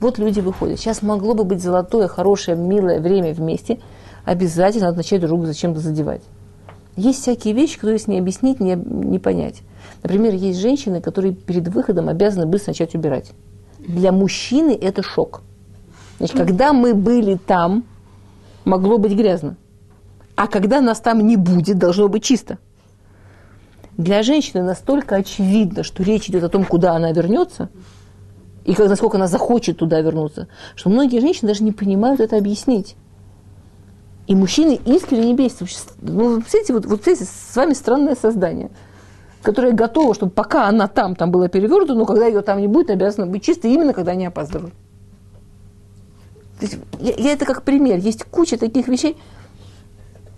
[0.00, 0.80] Вот люди выходят.
[0.80, 3.78] Сейчас могло бы быть золотое, хорошее, милое время вместе.
[4.24, 6.22] Обязательно надо начать друг друга зачем-то задевать.
[6.96, 9.60] Есть всякие вещи, которые если не объяснить, не, не понять.
[10.02, 13.32] Например, есть женщины, которые перед выходом обязаны быстро начать убирать.
[13.78, 15.42] Для мужчины это шок.
[16.18, 17.84] Значит, когда мы были там,
[18.64, 19.56] могло быть грязно.
[20.36, 22.58] А когда нас там не будет, должно быть чисто.
[23.96, 27.68] Для женщины настолько очевидно, что речь идет о том, куда она вернется,
[28.64, 32.96] и как, насколько она захочет туда вернуться, что многие женщины даже не понимают это объяснить.
[34.26, 35.66] И мужчины искренне бесятся.
[36.00, 38.70] Ну, представляете, вот, вот представляете, с вами странное создание,
[39.42, 42.90] которое готово, чтобы пока она там, там была перевернута, но когда ее там не будет,
[42.90, 44.74] обязана быть чистой именно когда они опаздывают.
[46.62, 47.98] Есть, я, я это как пример.
[47.98, 49.16] Есть куча таких вещей,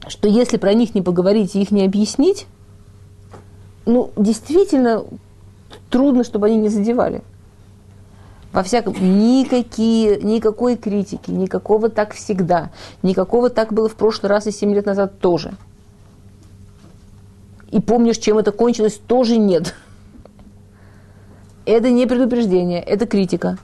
[0.09, 2.47] что если про них не поговорить и их не объяснить,
[3.85, 5.05] ну, действительно
[5.91, 7.23] трудно, чтобы они не задевали.
[8.53, 12.71] Во всяком, никакие, никакой критики, никакого так всегда,
[13.03, 15.55] никакого так было в прошлый раз и 7 лет назад тоже.
[17.71, 19.75] И помнишь, чем это кончилось, тоже нет.
[21.67, 23.59] Это не предупреждение, это критика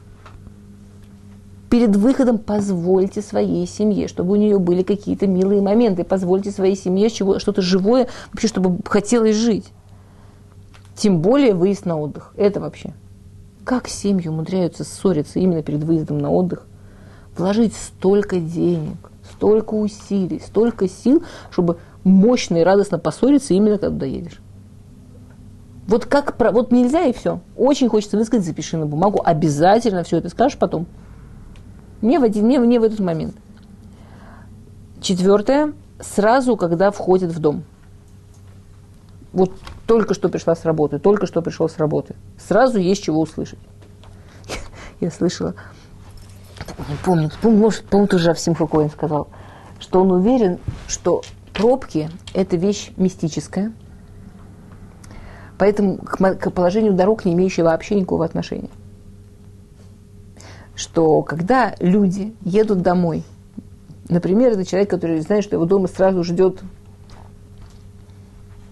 [1.70, 6.04] перед выходом позвольте своей семье, чтобы у нее были какие-то милые моменты.
[6.04, 9.66] Позвольте своей семье чего, что-то живое, вообще, чтобы хотелось жить.
[10.96, 12.34] Тем более выезд на отдых.
[12.36, 12.92] Это вообще.
[13.64, 16.66] Как семьи умудряются ссориться именно перед выездом на отдых?
[17.36, 18.98] Вложить столько денег,
[19.32, 24.40] столько усилий, столько сил, чтобы мощно и радостно поссориться именно когда доедешь.
[25.86, 27.40] Вот как, вот нельзя и все.
[27.56, 29.22] Очень хочется высказать, запиши на бумагу.
[29.24, 30.86] Обязательно все это скажешь потом.
[32.02, 33.34] Не в, один, не, не в этот момент.
[35.00, 35.72] Четвертое.
[36.00, 37.64] Сразу, когда входит в дом.
[39.32, 39.52] Вот
[39.86, 42.14] только что пришла с работы, только что пришел с работы.
[42.38, 43.58] Сразу есть чего услышать.
[45.00, 45.54] Я слышала,
[46.88, 49.28] не помню, может, помню, тоже Авсим Хакоин сказал,
[49.78, 51.22] что он уверен, что
[51.52, 53.72] пробки– это вещь мистическая,
[55.58, 58.70] поэтому к положению дорог не имеющей вообще никакого отношения
[60.80, 63.22] что когда люди едут домой,
[64.08, 66.60] например, это человек, который знает, что его дома сразу ждет,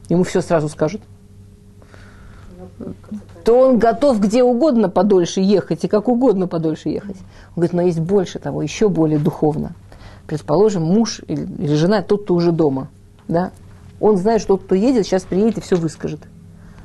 [0.09, 1.03] ему все сразу скажут,
[3.45, 7.17] то он готов где угодно подольше ехать и как угодно подольше ехать.
[7.51, 9.73] Он говорит, но есть больше того, еще более духовно.
[10.27, 12.89] Предположим, муж или, жена, тот, кто уже дома,
[13.29, 13.51] да,
[14.01, 16.21] он знает, что тот, кто едет, сейчас приедет и все выскажет.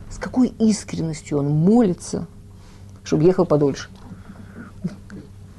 [0.09, 2.27] С какой искренностью он молится,
[3.03, 3.89] чтобы ехал подольше.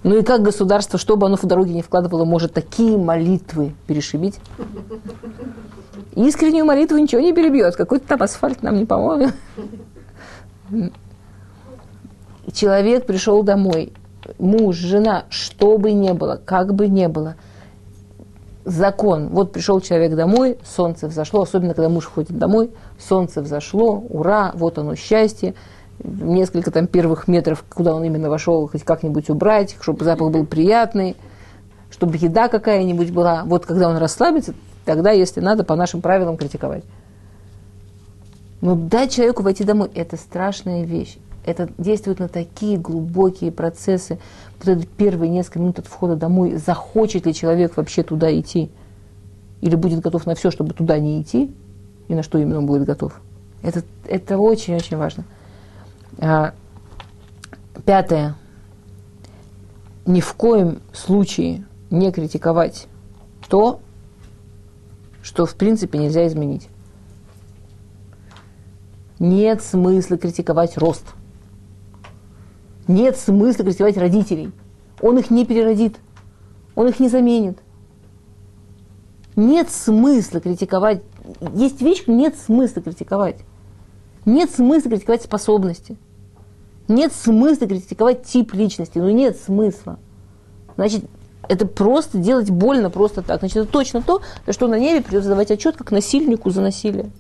[0.04, 4.38] Ну и как государство, что бы оно в дороге не вкладывало, может такие молитвы перешибить?
[6.14, 7.74] Искреннюю молитву ничего не перебьет.
[7.74, 9.34] Какой-то там асфальт нам не поможет.
[12.52, 13.94] Человек пришел домой,
[14.38, 17.36] муж, жена, что бы ни было, как бы ни было,
[18.66, 19.28] закон.
[19.28, 24.76] Вот пришел человек домой, солнце взошло, особенно когда муж ходит домой, солнце взошло, ура, вот
[24.78, 25.54] оно счастье
[26.04, 31.16] несколько там первых метров, куда он именно вошел, хоть как-нибудь убрать, чтобы запах был приятный,
[31.90, 33.44] чтобы еда какая-нибудь была.
[33.44, 36.84] Вот когда он расслабится, тогда, если надо, по нашим правилам критиковать.
[38.60, 41.18] Но дать человеку войти домой– это страшная вещь.
[41.44, 44.18] Это действует на такие глубокие процессы.
[44.58, 48.70] Вот это первые несколько минут от входа домой, захочет ли человек вообще туда идти,
[49.60, 51.54] или будет готов на все, чтобы туда не идти,
[52.08, 53.20] и на что именно он будет готов.
[53.62, 55.24] Это, это очень-очень важно.
[56.18, 56.54] А,
[57.84, 58.36] пятое.
[60.06, 62.86] Ни в коем случае не критиковать
[63.48, 63.80] то,
[65.22, 66.68] что в принципе нельзя изменить.
[69.18, 71.14] Нет смысла критиковать рост.
[72.86, 74.52] Нет смысла критиковать родителей.
[75.00, 75.96] Он их не переродит.
[76.74, 77.58] Он их не заменит.
[79.36, 81.02] Нет смысла критиковать.
[81.54, 83.38] Есть вещь, нет смысла критиковать.
[84.26, 85.96] Нет смысла критиковать способности.
[86.88, 88.98] Нет смысла критиковать тип личности.
[88.98, 89.98] Ну нет смысла.
[90.76, 91.04] Значит,
[91.48, 93.40] это просто делать больно просто так.
[93.40, 97.10] Значит, это точно то, за что на небе придется давать отчет как насильнику за насилие.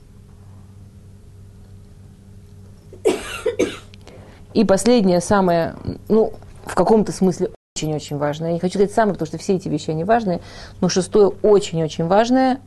[4.52, 5.74] И последнее, самое,
[6.08, 6.32] ну,
[6.64, 8.48] в каком-то смысле очень-очень важное.
[8.48, 10.40] Я не хочу сказать самое, потому что все эти вещи, они важные.
[10.80, 12.60] Но шестое очень-очень важное.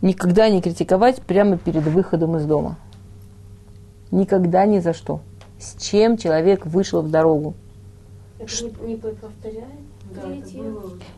[0.00, 2.76] Никогда не критиковать прямо перед выходом из дома.
[4.12, 5.20] Никогда ни за что.
[5.62, 7.54] С чем человек вышел в дорогу.
[8.40, 9.64] Это не, не повторяет?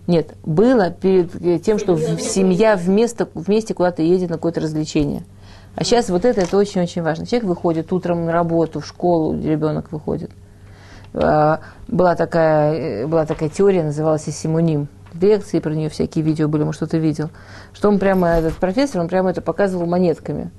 [0.06, 5.24] Нет, было перед тем, что семья вместе, вместе куда-то едет на какое-то развлечение.
[5.76, 7.26] А сейчас вот это, это очень-очень важно.
[7.26, 10.30] Человек выходит утром на работу, в школу, ребенок выходит.
[11.14, 14.88] А, была такая, была такая теория, называлась симоним.
[15.18, 17.30] Лекции про нее, всякие видео были, может, кто-то видел.
[17.72, 20.50] Что он прямо, этот профессор, он прямо это показывал монетками.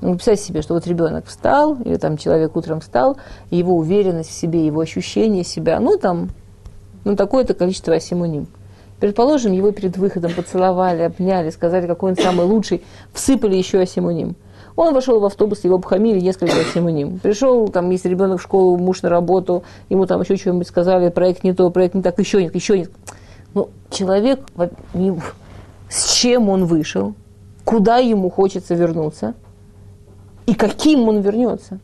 [0.00, 3.16] Ну, представьте себе, что вот ребенок встал, или там человек утром встал,
[3.50, 6.30] его уверенность в себе, его ощущение себя, ну, там,
[7.04, 8.46] ну, такое-то количество асимоним.
[9.00, 14.36] Предположим, его перед выходом поцеловали, обняли, сказали, какой он самый лучший, всыпали еще асимоним.
[14.76, 17.18] Он вошел в автобус, его обхамили несколько асимоним.
[17.18, 21.42] Пришел, там, если ребенок в школу, муж на работу, ему там еще что-нибудь сказали, проект
[21.42, 22.90] не то, проект не так, еще нет, еще нет.
[23.54, 24.40] Ну, человек,
[25.88, 27.14] с чем он вышел,
[27.64, 29.34] куда ему хочется вернуться,
[30.48, 31.78] и каким он вернется.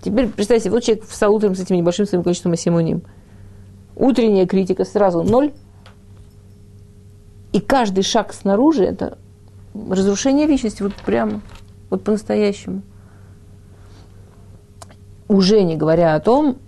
[0.00, 3.02] Теперь представьте, вот человек встал утром с этим небольшим своим количеством асимоним.
[3.96, 5.52] Утренняя критика сразу ноль,
[7.52, 9.18] и каждый шаг снаружи– это
[9.74, 11.40] разрушение личности, вот прямо,
[11.90, 12.82] вот по-настоящему.
[15.26, 16.58] Уже не говоря о том,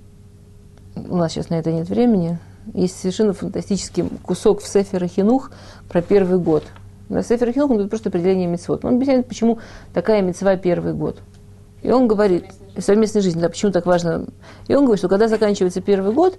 [0.97, 2.41] у нас сейчас на это нет времени,
[2.74, 5.53] есть совершенно фантастический кусок в Сефере Хинух
[5.88, 6.64] про первый год.
[7.11, 8.84] На Сефер Хинух он дает просто определение мецвод.
[8.84, 9.58] Он объясняет, почему
[9.92, 11.18] такая мецва первый год.
[11.82, 12.44] И он говорит,
[12.78, 14.26] совместной жизни, да, почему так важно.
[14.68, 16.38] И он говорит, что когда заканчивается первый год,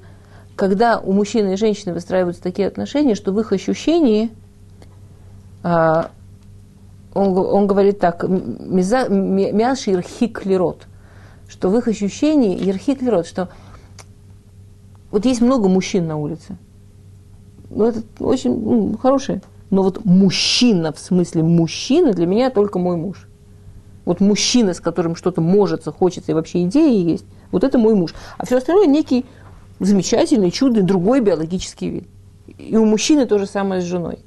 [0.55, 4.31] когда у мужчины и женщины выстраиваются такие отношения, что в их ощущении
[5.61, 6.09] а,
[7.13, 10.87] он, он говорит так, мяш ирхик лирот,
[11.49, 13.49] что в их ощущении ирхик лирот, что
[15.11, 16.57] вот есть много мужчин на улице.
[17.69, 19.41] Ну, это очень ну, хорошее.
[19.71, 23.27] Но вот мужчина, в смысле мужчина, для меня только мой муж.
[24.03, 28.13] Вот мужчина, с которым что-то может, хочется и вообще идеи есть, вот это мой муж.
[28.37, 29.25] А все остальное некий
[29.79, 32.07] замечательный, чудный, другой биологический вид.
[32.57, 34.19] И у мужчины то же самое с женой.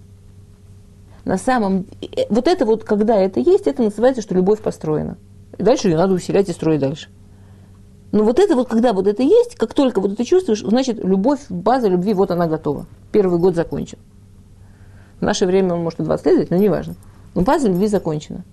[1.24, 1.86] На самом
[2.30, 5.18] вот это вот, когда это есть, это называется, что любовь построена.
[5.58, 7.10] И дальше ее надо усилять и строить дальше.
[8.12, 11.40] Но вот это вот, когда вот это есть, как только вот это чувствуешь, значит, любовь,
[11.50, 12.86] база любви, вот она готова.
[13.12, 13.98] Первый год закончен.
[15.24, 16.96] В наше время он может и 20 лет, но неважно.
[17.34, 18.44] Но база любви закончена.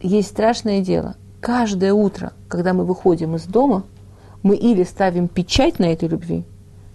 [0.00, 3.84] Есть страшное дело каждое утро, когда мы выходим из дома,
[4.42, 6.44] мы или ставим печать на этой любви,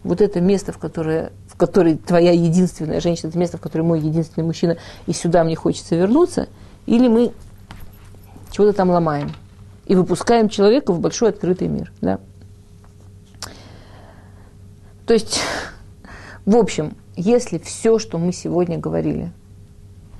[0.04, 4.02] вот это место, в которое, в которое твоя единственная женщина, это место, в которое мой
[4.02, 6.50] единственный мужчина, и сюда мне хочется вернуться,
[6.86, 7.32] или мы
[8.52, 9.32] чего-то там ломаем
[9.86, 11.94] и выпускаем человека в большой открытый мир.
[12.02, 12.20] Да?
[15.06, 15.40] То есть,
[16.48, 19.34] в общем, если все, что мы сегодня говорили,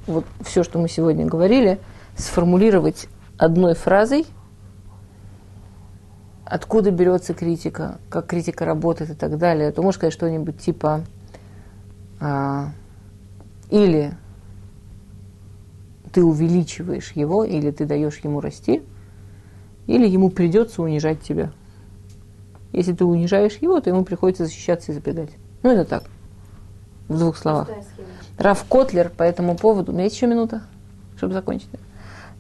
[0.08, 1.80] вот все, что мы сегодня говорили,
[2.18, 3.08] сформулировать
[3.38, 4.26] одной фразой,
[6.44, 11.06] откуда берется критика, как критика работает и так далее, то можешь сказать что-нибудь типа
[12.20, 12.72] а,
[13.70, 14.14] или
[16.12, 18.84] ты увеличиваешь его, или ты даешь ему расти,
[19.86, 21.54] или ему придется унижать тебя.
[22.74, 25.30] Если ты унижаешь его, то ему приходится защищаться и запрягать.
[25.64, 26.04] Ну, это так,
[27.08, 27.70] в двух словах.
[28.38, 29.92] Раф Котлер по этому поводу...
[29.92, 30.62] У меня есть еще минута,
[31.18, 31.70] чтобы закончить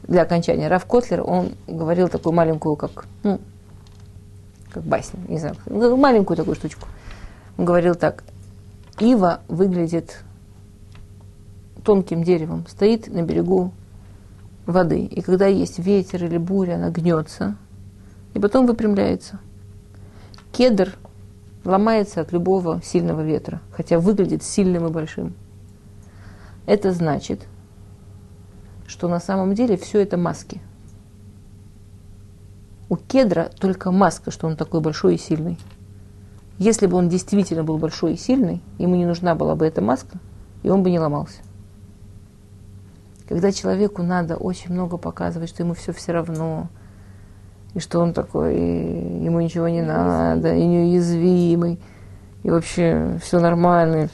[0.04, 0.68] для окончания.
[0.68, 3.40] Раф Котлер, он говорил такую маленькую, как, ну,
[4.72, 6.88] как басню, не знаю, ну, маленькую такую штучку.
[7.58, 8.24] Он говорил так,
[9.00, 10.24] ива выглядит
[11.84, 13.72] тонким деревом, стоит на берегу
[14.66, 17.56] воды, и когда есть ветер или буря, она гнется,
[18.34, 19.40] и потом выпрямляется.
[20.52, 20.94] Кедр
[21.68, 25.36] ломается от любого сильного ветра, хотя выглядит сильным и большим.
[26.66, 27.46] Это значит,
[28.88, 30.62] что на самом деле все это маски.
[32.90, 35.60] У кедра только маска, что он такой большой и сильный.
[36.58, 40.20] Если бы он действительно был большой и сильный, ему не нужна была бы эта маска,
[40.64, 41.42] и он бы не ломался.
[43.28, 46.70] Когда человеку надо очень много показывать, что ему все все равно,
[47.78, 51.80] и что он такой, и ему ничего не надо, и неуязвимый,
[52.42, 54.10] и вообще все нормально.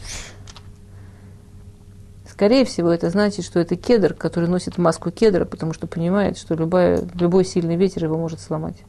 [2.30, 6.55] Скорее всего, это значит, что это кедр, который носит маску кедра, потому что понимает, что
[6.55, 8.84] любая, любой сильный ветер его может сломать.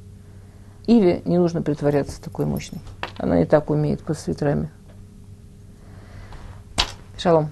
[0.89, 2.81] Иве не нужно притворяться такой мощной.
[3.17, 4.71] Она и так умеет под ветрами.
[7.17, 7.51] Шалом.